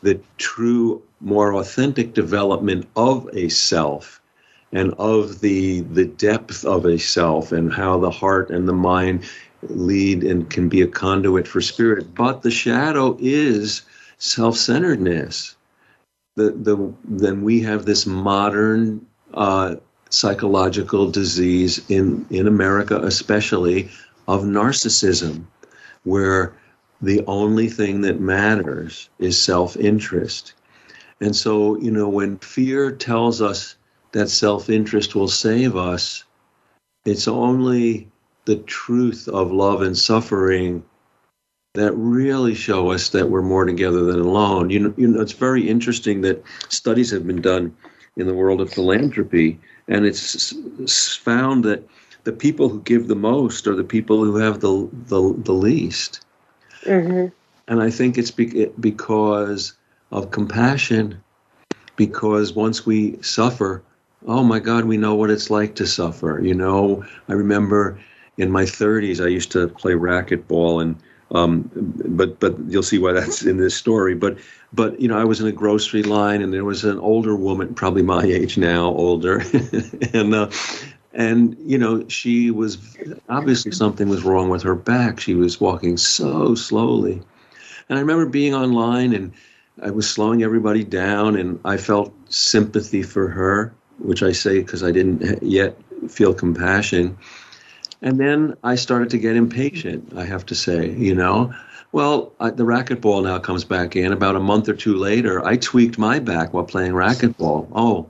[0.01, 4.21] the true, more authentic development of a self
[4.71, 9.23] and of the the depth of a self and how the heart and the mind
[9.63, 13.81] lead and can be a conduit for spirit but the shadow is
[14.17, 15.55] self-centeredness
[16.35, 19.75] the the then we have this modern uh,
[20.09, 23.89] psychological disease in in America especially
[24.27, 25.43] of narcissism
[26.03, 26.53] where
[27.01, 30.53] the only thing that matters is self-interest
[31.21, 33.75] and so you know when fear tells us
[34.11, 36.23] that self interest will save us.
[37.05, 38.09] It's only
[38.45, 40.83] the truth of love and suffering
[41.75, 44.69] that really show us that we're more together than alone.
[44.69, 47.75] You know, you know, it's very interesting that studies have been done
[48.19, 51.83] in the world of philanthropy, and it's found that
[52.25, 56.21] the people who give the most are the people who have the the, the least.
[56.83, 57.33] Mm-hmm.
[57.67, 59.73] And I think it's because
[60.11, 61.21] of compassion,
[61.95, 63.83] because once we suffer,
[64.27, 66.41] oh my God, we know what it's like to suffer.
[66.43, 67.99] You know, I remember
[68.37, 70.95] in my 30s, I used to play racquetball, and
[71.31, 74.15] um, but but you'll see why that's in this story.
[74.15, 74.37] But
[74.73, 77.73] but you know, I was in a grocery line, and there was an older woman,
[77.73, 79.43] probably my age now, older,
[80.13, 80.49] and uh,
[81.13, 82.77] and you know, she was
[83.29, 85.19] obviously something was wrong with her back.
[85.19, 87.21] She was walking so slowly,
[87.89, 89.33] and I remember being online and.
[89.81, 94.83] I was slowing everybody down, and I felt sympathy for her which I say because
[94.83, 95.77] I didn't yet
[96.09, 97.17] feel compassion.
[98.01, 101.53] And then I started to get impatient, I have to say, you know.
[101.91, 104.13] Well, I, the racquetball now comes back in.
[104.13, 107.67] About a month or two later, I tweaked my back while playing racquetball.
[107.73, 108.09] Oh,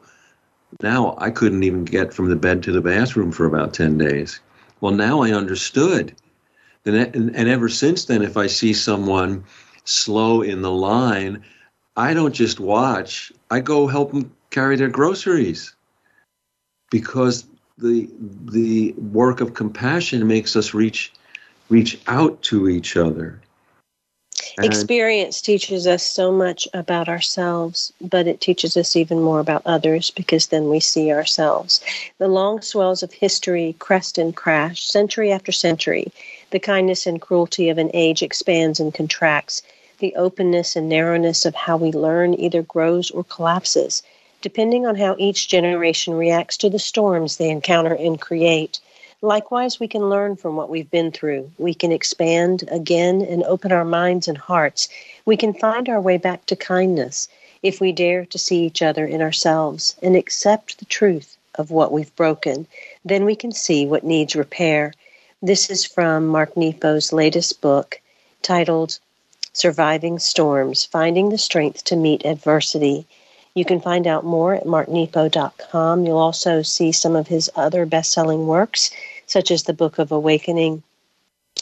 [0.84, 4.40] now I couldn't even get from the bed to the bathroom for about 10 days.
[4.82, 6.16] Well, now I understood.
[6.86, 9.44] And, and ever since then, if I see someone
[9.86, 11.44] slow in the line,
[11.98, 15.76] I don't just watch, I go help them carry their groceries
[16.92, 17.46] because
[17.82, 18.10] the
[18.46, 21.14] the work of compassion makes us reach
[21.70, 23.40] reach out to each other.
[24.58, 29.62] And Experience teaches us so much about ourselves, but it teaches us even more about
[29.66, 31.82] others because then we see ourselves.
[32.18, 36.12] The long swells of history crest and crash, century after century.
[36.52, 39.62] The kindness and cruelty of an age expands and contracts.
[40.00, 44.02] The openness and narrowness of how we learn either grows or collapses
[44.42, 48.80] depending on how each generation reacts to the storms they encounter and create.
[49.22, 51.52] Likewise, we can learn from what we've been through.
[51.58, 54.88] We can expand again and open our minds and hearts.
[55.26, 57.28] We can find our way back to kindness
[57.62, 61.92] if we dare to see each other in ourselves and accept the truth of what
[61.92, 62.66] we've broken.
[63.04, 64.94] Then we can see what needs repair.
[65.42, 68.00] This is from Mark Nepo's latest book
[68.42, 69.00] titled
[69.52, 73.06] Surviving Storms Finding the Strength to Meet Adversity.
[73.60, 76.05] You can find out more at marknepo.com.
[76.05, 78.89] You'll also see some of his other best selling works,
[79.28, 80.82] such as the Book of Awakening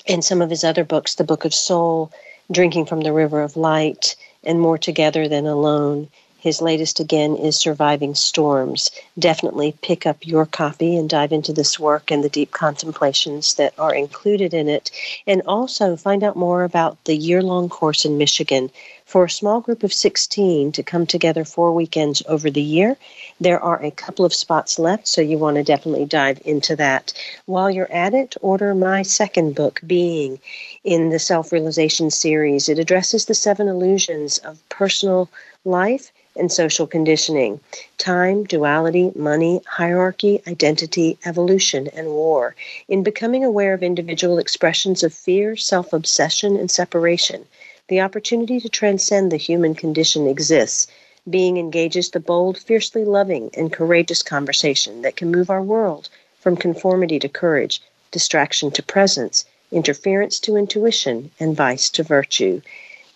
[0.07, 2.11] and some of his other books, The Book of Soul,
[2.51, 6.07] Drinking from the River of Light, and More Together Than Alone.
[6.39, 8.91] His latest again is Surviving Storms.
[9.17, 13.73] Definitely pick up your copy and dive into this work and the deep contemplations that
[13.79, 14.91] are included in it.
[15.25, 18.69] And also find out more about the year long course in Michigan
[19.07, 22.97] for a small group of 16 to come together four weekends over the year.
[23.39, 27.13] There are a couple of spots left, so you want to definitely dive into that.
[27.45, 30.39] While you're at it, order my second book, Being,
[30.83, 32.67] in the Self Realization series.
[32.67, 35.29] It addresses the seven illusions of personal
[35.63, 37.61] life and social conditioning
[37.97, 42.55] time, duality, money, hierarchy, identity, evolution, and war.
[42.89, 47.45] In becoming aware of individual expressions of fear, self obsession, and separation,
[47.87, 50.87] the opportunity to transcend the human condition exists.
[51.29, 56.09] Being engages the bold, fiercely loving, and courageous conversation that can move our world
[56.39, 57.81] from conformity to courage,
[58.11, 62.61] distraction to presence, interference to intuition, and vice to virtue.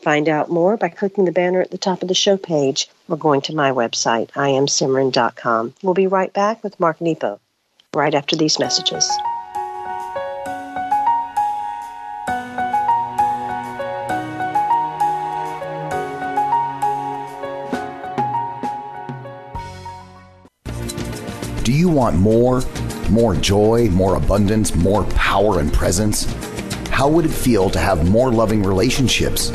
[0.01, 3.17] Find out more by clicking the banner at the top of the show page or
[3.17, 5.75] going to my website, iamsimran.com.
[5.81, 7.39] We'll be right back with Mark Nepo
[7.93, 9.09] right after these messages.
[21.81, 22.63] You want more?
[23.09, 26.31] More joy, more abundance, more power and presence?
[26.89, 29.51] How would it feel to have more loving relationships?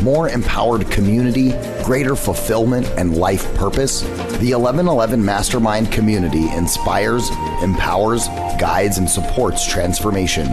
[0.00, 1.50] More empowered community,
[1.84, 4.00] greater fulfillment, and life purpose?
[4.40, 7.28] The 1111 Mastermind community inspires,
[7.62, 10.48] empowers, guides, and supports transformation.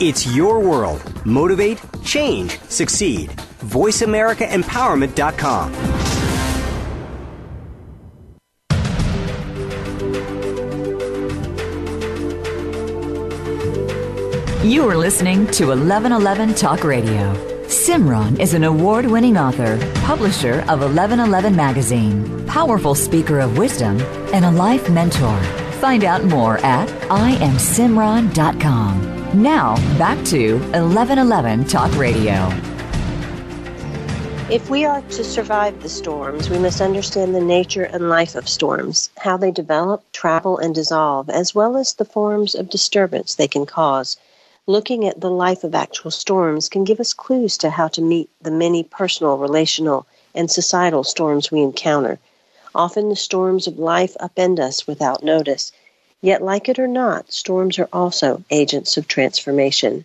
[0.00, 1.02] It's your world.
[1.26, 3.28] Motivate, change, succeed.
[3.60, 5.74] VoiceAmericaEmpowerment.com.
[14.64, 17.34] You are listening to 1111 Talk Radio.
[17.66, 24.00] Simran is an award winning author, publisher of 1111 Magazine, powerful speaker of wisdom,
[24.32, 25.38] and a life mentor.
[25.80, 29.19] Find out more at IamSimran.com.
[29.34, 32.50] Now, back to 1111 Talk Radio.
[34.50, 38.48] If we are to survive the storms, we must understand the nature and life of
[38.48, 43.46] storms, how they develop, travel, and dissolve, as well as the forms of disturbance they
[43.46, 44.16] can cause.
[44.66, 48.28] Looking at the life of actual storms can give us clues to how to meet
[48.42, 52.18] the many personal, relational, and societal storms we encounter.
[52.74, 55.70] Often the storms of life upend us without notice.
[56.22, 60.04] Yet, like it or not, storms are also agents of transformation.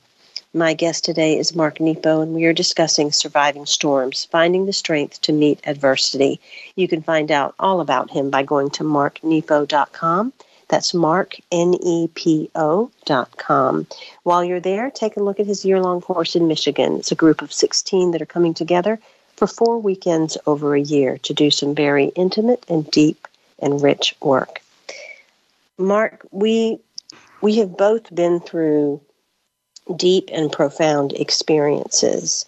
[0.54, 5.20] My guest today is Mark Nepo, and we are discussing surviving storms, finding the strength
[5.24, 6.40] to meet adversity.
[6.78, 10.32] You can find out all about him by going to marknepo.com.
[10.70, 11.36] That's Mark.
[14.24, 16.96] While you're there, take a look at his year-long course in Michigan.
[16.96, 19.00] It's a group of 16 that are coming together
[19.36, 23.28] for four weekends over a year to do some very intimate and deep
[23.60, 24.62] and rich work.
[25.78, 26.80] Mark, we
[27.42, 29.02] we have both been through
[29.96, 32.46] deep and profound experiences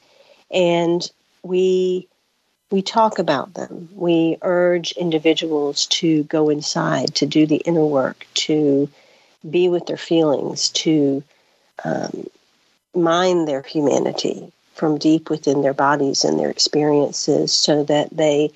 [0.51, 1.09] and
[1.43, 2.07] we
[2.71, 3.89] we talk about them.
[3.93, 8.89] We urge individuals to go inside, to do the inner work, to
[9.49, 11.23] be with their feelings, to
[11.85, 12.27] um,
[12.93, 18.51] mind their humanity from deep within their bodies and their experiences so that they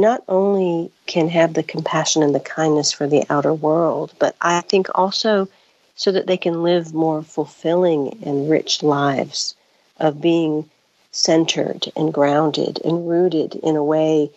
[0.00, 4.60] not only can have the compassion and the kindness for the outer world, but I
[4.62, 5.48] think also
[5.96, 9.54] so that they can live more fulfilling and rich lives
[9.98, 10.68] of being
[11.10, 14.30] centered and grounded and rooted in a way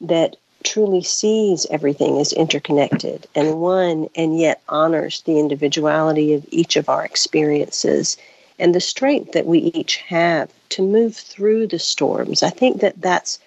[0.00, 6.76] that truly sees everything as interconnected and one and yet honors the individuality of each
[6.76, 8.16] of our experiences
[8.58, 12.42] and the strength that we each have to move through the storms.
[12.42, 13.38] I think that that's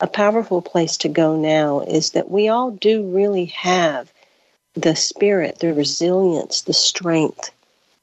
[0.00, 4.12] a powerful place to go now is that we all do really have
[4.74, 7.50] the spirit, the resilience, the strength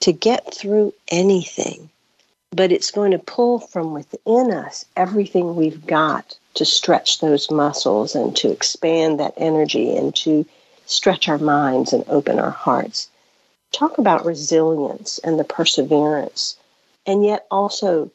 [0.01, 1.89] to get through anything
[2.51, 8.15] but it's going to pull from within us everything we've got to stretch those muscles
[8.15, 10.45] and to expand that energy and to
[10.85, 13.07] stretch our minds and open our hearts.
[13.71, 16.57] Talk about resilience and the perseverance,
[17.05, 18.09] and yet also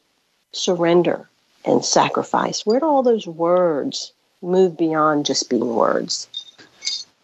[0.51, 1.29] surrender
[1.65, 2.65] and sacrifice.
[2.65, 6.27] Where do all those words move beyond just being words?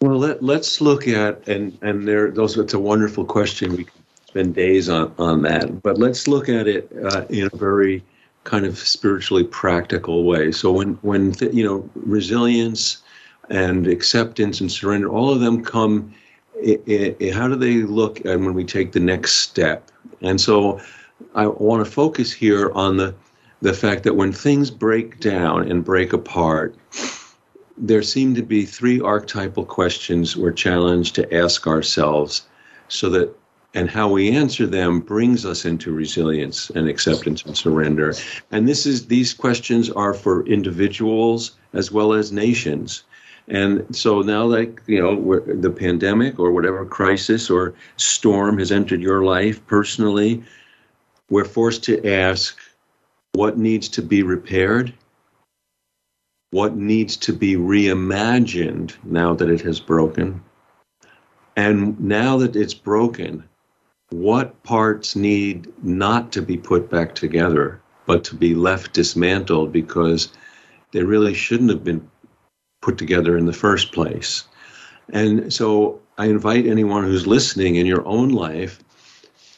[0.00, 2.30] Well, let, us look at and and there.
[2.30, 2.56] Those.
[2.58, 3.76] It's a wonderful question.
[3.76, 3.94] We can
[4.26, 5.82] spend days on, on that.
[5.82, 8.02] But let's look at it uh, in a very
[8.42, 10.50] kind of spiritually practical way.
[10.50, 12.98] So when when th- you know resilience
[13.48, 16.12] and acceptance and surrender, all of them come.
[16.66, 19.90] I- I- how do they look and when we take the next step?
[20.20, 20.80] And so
[21.34, 23.14] I want to focus here on the
[23.62, 26.74] the fact that when things break down and break apart,
[27.78, 32.42] there seem to be three archetypal questions we're challenged to ask ourselves
[32.88, 33.34] so that
[33.74, 38.12] and how we answer them brings us into resilience and acceptance and surrender.
[38.50, 43.04] And this is these questions are for individuals as well as nations.
[43.48, 49.00] And so now like you know the pandemic or whatever crisis or storm has entered
[49.00, 50.42] your life personally
[51.30, 52.58] we're forced to ask
[53.32, 54.92] what needs to be repaired
[56.50, 60.42] what needs to be reimagined now that it has broken
[61.56, 63.42] and now that it's broken
[64.12, 70.32] what parts need not to be put back together, but to be left dismantled because
[70.92, 72.08] they really shouldn't have been
[72.82, 74.44] put together in the first place.
[75.12, 78.80] And so I invite anyone who's listening in your own life,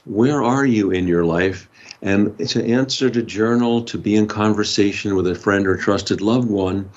[0.05, 1.69] where are you in your life?
[2.03, 6.51] And to answer to journal, to be in conversation with a friend or trusted loved
[6.51, 6.91] one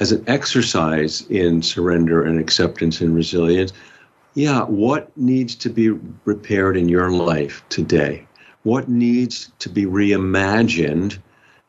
[0.00, 3.72] as an exercise in surrender and acceptance and resilience.
[4.34, 5.90] Yeah, what needs to be
[6.24, 8.26] repaired in your life today?
[8.62, 11.18] What needs to be reimagined?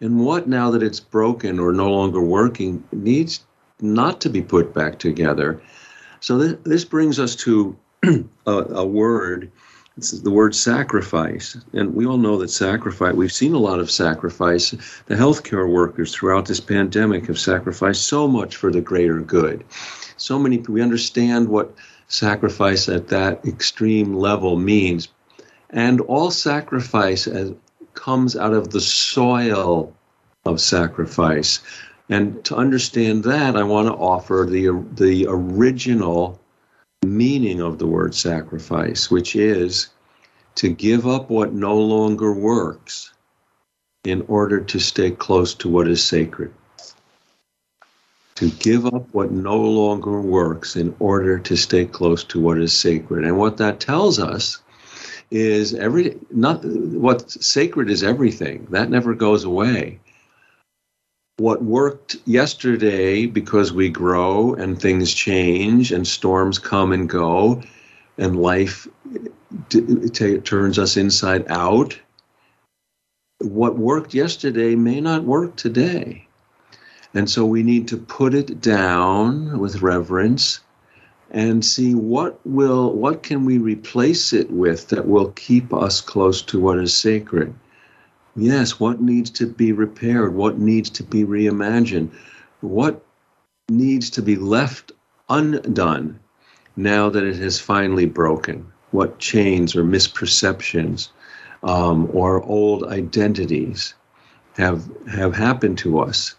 [0.02, 3.46] And what, now that it's broken or no longer working, needs
[3.82, 5.62] not to be put back together?
[6.20, 7.78] So this, this brings us to
[8.46, 9.52] a, a word.
[9.98, 11.58] The word sacrifice.
[11.74, 14.72] And we all know that sacrifice, we've seen a lot of sacrifice.
[15.08, 19.66] The healthcare workers throughout this pandemic have sacrificed so much for the greater good.
[20.16, 21.76] So many, we understand what
[22.08, 25.10] sacrifice at that extreme level means.
[25.70, 27.54] And all sacrifice as,
[27.94, 29.94] comes out of the soil
[30.46, 31.60] of sacrifice.
[32.08, 36.39] And to understand that, I want to offer the, the original
[37.06, 39.90] meaning of the word sacrifice, which is
[40.56, 43.14] to give up what no longer works
[44.04, 46.54] in order to stay close to what is sacred.
[48.36, 52.78] To give up what no longer works in order to stay close to what is
[52.78, 53.26] sacred.
[53.26, 54.62] And what that tells us
[55.32, 58.66] is every not what sacred is everything.
[58.72, 60.00] That never goes away
[61.40, 67.62] what worked yesterday because we grow and things change and storms come and go
[68.18, 68.88] and life
[69.70, 71.98] t- t- turns us inside out
[73.40, 76.28] what worked yesterday may not work today.
[77.14, 80.60] And so we need to put it down with reverence
[81.32, 86.42] and see what will what can we replace it with that will keep us close
[86.42, 87.54] to what is sacred
[88.36, 90.36] Yes, what needs to be repaired?
[90.36, 92.12] What needs to be reimagined?
[92.62, 93.04] What
[93.70, 94.92] needs to be left
[95.30, 96.20] undone
[96.76, 98.72] now that it has finally broken?
[98.92, 101.10] What chains or misperceptions
[101.64, 103.94] um, or old identities
[104.54, 106.36] have have happened to us?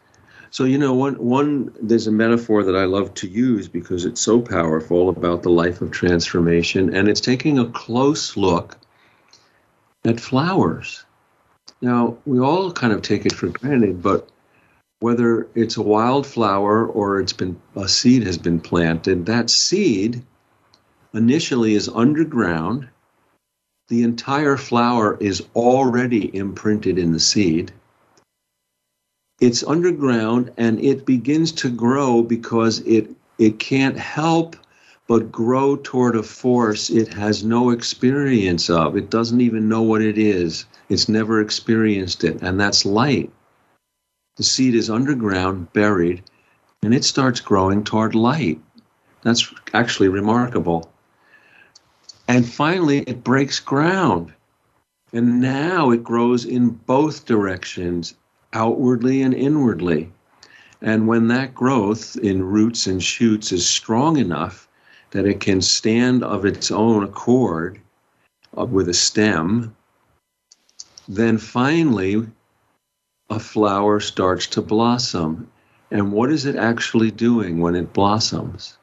[0.50, 4.20] So you know, one one there's a metaphor that I love to use because it's
[4.20, 8.76] so powerful about the life of transformation, and it's taking a close look
[10.04, 11.04] at flowers
[11.82, 14.28] now, we all kind of take it for granted, but
[15.00, 20.22] whether it's a wildflower or it's been a seed has been planted, that seed
[21.14, 22.86] initially is underground.
[23.88, 27.72] The entire flower is already imprinted in the seed.
[29.40, 34.54] It's underground and it begins to grow because it it can't help
[35.08, 38.98] but grow toward a force it has no experience of.
[38.98, 40.66] It doesn't even know what it is.
[40.90, 43.32] It's never experienced it, and that's light.
[44.36, 46.24] The seed is underground, buried,
[46.82, 48.60] and it starts growing toward light.
[49.22, 50.90] That's actually remarkable.
[52.26, 54.32] And finally, it breaks ground.
[55.12, 58.14] And now it grows in both directions,
[58.52, 60.12] outwardly and inwardly.
[60.82, 64.68] And when that growth in roots and shoots is strong enough
[65.12, 67.80] that it can stand of its own accord
[68.58, 69.76] uh, with a stem,
[71.10, 72.24] then finally
[73.30, 75.50] a flower starts to blossom.
[75.90, 78.78] And what is it actually doing when it blossoms?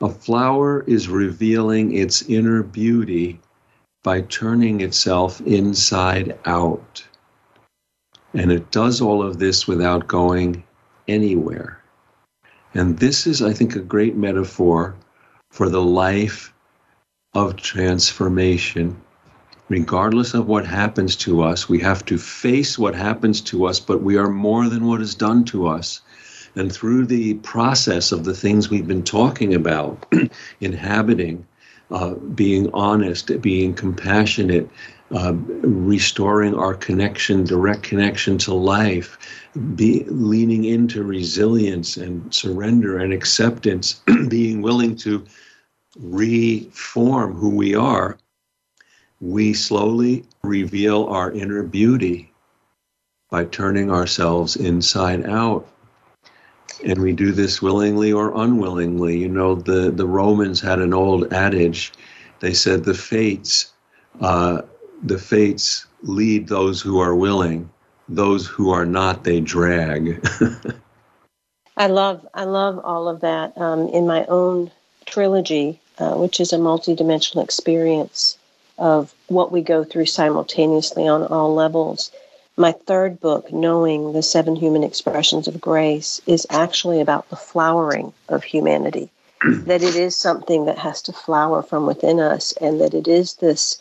[0.00, 3.40] A flower is revealing its inner beauty
[4.02, 7.06] by turning itself inside out.
[8.32, 10.64] And it does all of this without going
[11.08, 11.82] anywhere.
[12.72, 14.96] And this is, I think, a great metaphor
[15.50, 16.54] for the life
[17.34, 18.98] of transformation
[19.68, 24.02] regardless of what happens to us, we have to face what happens to us, but
[24.02, 26.00] we are more than what is done to us.
[26.54, 30.06] And through the process of the things we've been talking about,
[30.60, 31.46] inhabiting,
[31.90, 34.68] uh, being honest, being compassionate,
[35.12, 39.18] uh, restoring our connection, direct connection to life,
[39.74, 45.24] be leaning into resilience and surrender and acceptance, being willing to
[45.98, 48.18] reform who we are
[49.20, 52.32] we slowly reveal our inner beauty
[53.30, 55.66] by turning ourselves inside out.
[56.84, 59.16] And we do this willingly or unwillingly.
[59.18, 61.92] You know, the, the Romans had an old adage.
[62.40, 63.72] They said the fates,
[64.20, 64.62] uh,
[65.02, 67.70] the fates lead those who are willing.
[68.08, 70.24] Those who are not, they drag.
[71.76, 73.56] I love, I love all of that.
[73.58, 74.70] Um, in my own
[75.06, 78.38] trilogy, uh, which is a multidimensional experience,
[78.78, 82.10] of what we go through simultaneously on all levels.
[82.56, 88.12] My third book, Knowing the Seven Human Expressions of Grace, is actually about the flowering
[88.28, 89.10] of humanity.
[89.44, 93.34] that it is something that has to flower from within us, and that it is
[93.34, 93.78] this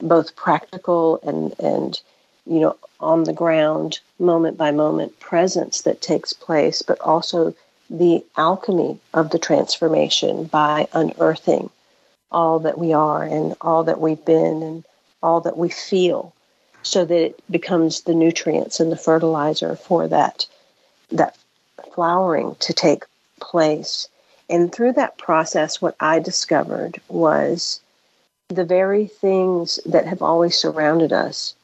[0.00, 2.00] both practical and, and
[2.46, 7.54] you know, on the ground, moment by moment presence that takes place, but also
[7.88, 11.70] the alchemy of the transformation by unearthing
[12.30, 14.84] all that we are and all that we've been and
[15.22, 16.34] all that we feel
[16.82, 20.46] so that it becomes the nutrients and the fertilizer for that
[21.10, 21.36] that
[21.94, 23.04] flowering to take
[23.40, 24.08] place.
[24.50, 27.80] And through that process what i discovered was
[28.48, 31.54] the very things that have always surrounded us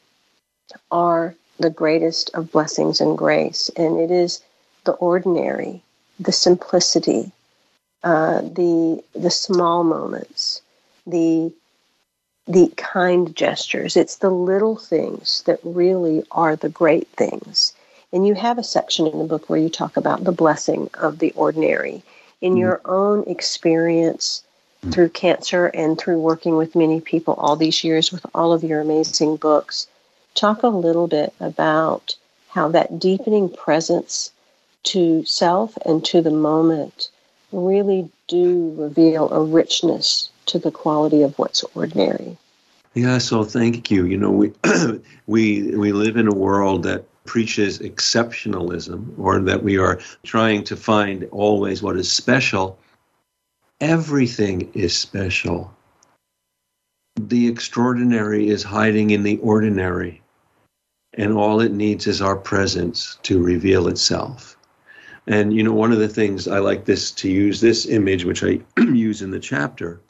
[0.90, 3.70] are the greatest of blessings and grace.
[3.76, 4.42] And it is
[4.84, 5.82] the ordinary
[6.18, 7.32] the simplicity
[8.04, 10.62] uh, the the small moments
[11.06, 11.52] the
[12.46, 13.96] the kind gestures.
[13.96, 17.72] It's the little things that really are the great things.
[18.12, 21.18] And you have a section in the book where you talk about the blessing of
[21.18, 22.02] the ordinary.
[22.40, 22.58] In mm-hmm.
[22.58, 24.42] your own experience
[24.82, 24.90] mm-hmm.
[24.90, 28.82] through cancer and through working with many people all these years with all of your
[28.82, 29.86] amazing books,
[30.34, 32.14] talk a little bit about
[32.48, 34.30] how that deepening presence
[34.82, 37.08] to self and to the moment
[37.54, 42.36] really do reveal a richness to the quality of what's ordinary.
[42.94, 44.04] Yeah, so thank you.
[44.06, 44.52] You know, we
[45.26, 50.76] we we live in a world that preaches exceptionalism or that we are trying to
[50.76, 52.78] find always what is special.
[53.80, 55.74] Everything is special.
[57.16, 60.22] The extraordinary is hiding in the ordinary,
[61.14, 64.53] and all it needs is our presence to reveal itself.
[65.26, 68.44] And you know, one of the things I like this to use this image, which
[68.44, 70.00] I use in the chapter,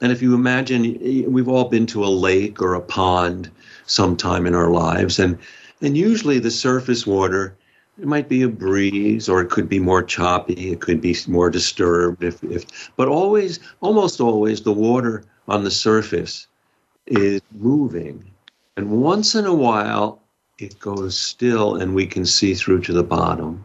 [0.00, 3.50] that if you imagine we've all been to a lake or a pond
[3.86, 5.38] sometime in our lives, and
[5.80, 7.56] and usually the surface water
[7.98, 11.48] it might be a breeze or it could be more choppy it could be more
[11.48, 16.46] disturbed if, if but always almost always the water on the surface
[17.06, 18.24] is moving.
[18.76, 20.20] And once in a while
[20.58, 23.64] it goes still and we can see through to the bottom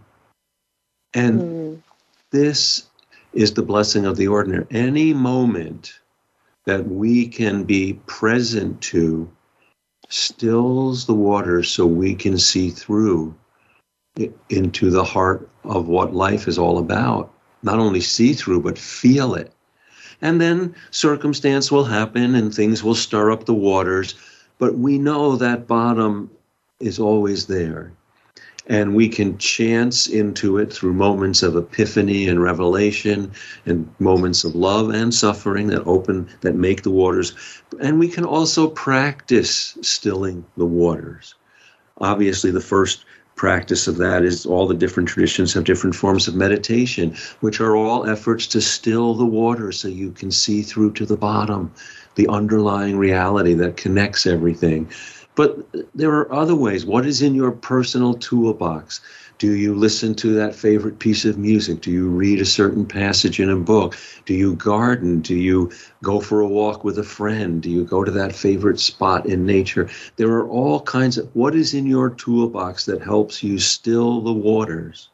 [1.13, 1.81] and mm.
[2.31, 2.87] this
[3.33, 5.99] is the blessing of the ordinary any moment
[6.65, 9.29] that we can be present to
[10.09, 13.33] stills the water so we can see through
[14.49, 17.33] into the heart of what life is all about.
[17.63, 19.53] Not only see through, but feel it.
[20.21, 24.15] And then circumstance will happen and things will stir up the waters,
[24.59, 26.29] but we know that bottom
[26.79, 27.93] is always there
[28.71, 33.29] and we can chance into it through moments of epiphany and revelation
[33.65, 37.33] and moments of love and suffering that open that make the waters.
[37.81, 41.35] And we can also practice stilling the waters.
[41.97, 43.03] Obviously the first
[43.35, 47.75] practice of that is all the different traditions have different forms of meditation which are
[47.75, 51.73] all efforts to still the water so you can see through to the bottom
[52.15, 54.87] the underlying reality that connects everything
[55.35, 55.65] but
[55.95, 56.85] there are other ways.
[56.85, 58.99] What is in your personal toolbox?
[59.37, 61.81] Do you listen to that favorite piece of music?
[61.81, 63.97] Do you read a certain passage in a book?
[64.25, 65.21] Do you garden?
[65.21, 65.71] Do you
[66.03, 67.61] go for a walk with a friend?
[67.61, 69.89] Do you go to that favorite spot in nature?
[70.17, 74.33] There are all kinds of what is in your toolbox that helps you still the
[74.33, 75.09] waters?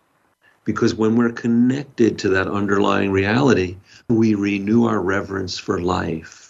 [0.66, 3.78] Because when we're connected to that underlying reality,
[4.10, 6.47] we renew our reverence for life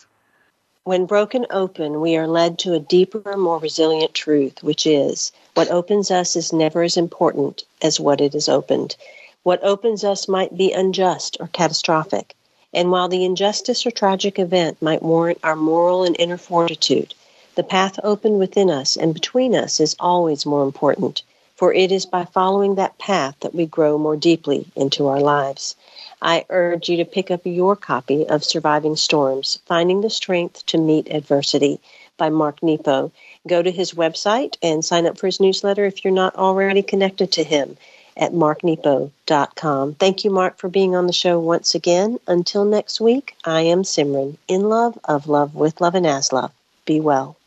[0.87, 5.69] when broken open, we are led to a deeper, more resilient truth, which is what
[5.69, 8.95] opens us is never as important as what it is opened.
[9.43, 12.37] What opens us might be unjust or catastrophic.
[12.73, 17.13] And while the injustice or tragic event might warrant our moral and inner fortitude,
[17.55, 21.21] the path open within us and between us is always more important,
[21.57, 25.75] for it is by following that path that we grow more deeply into our lives.
[26.21, 30.77] I urge you to pick up your copy of Surviving Storms Finding the Strength to
[30.77, 31.79] Meet Adversity
[32.17, 33.11] by Mark Nepo.
[33.47, 37.31] Go to his website and sign up for his newsletter if you're not already connected
[37.33, 37.77] to him
[38.17, 39.93] at marknepo.com.
[39.95, 42.19] Thank you, Mark, for being on the show once again.
[42.27, 46.51] Until next week, I am Simran, in love, of love, with love, and as love.
[46.85, 47.37] Be well.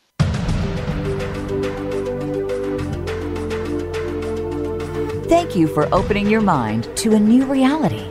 [5.27, 8.10] Thank you for opening your mind to a new reality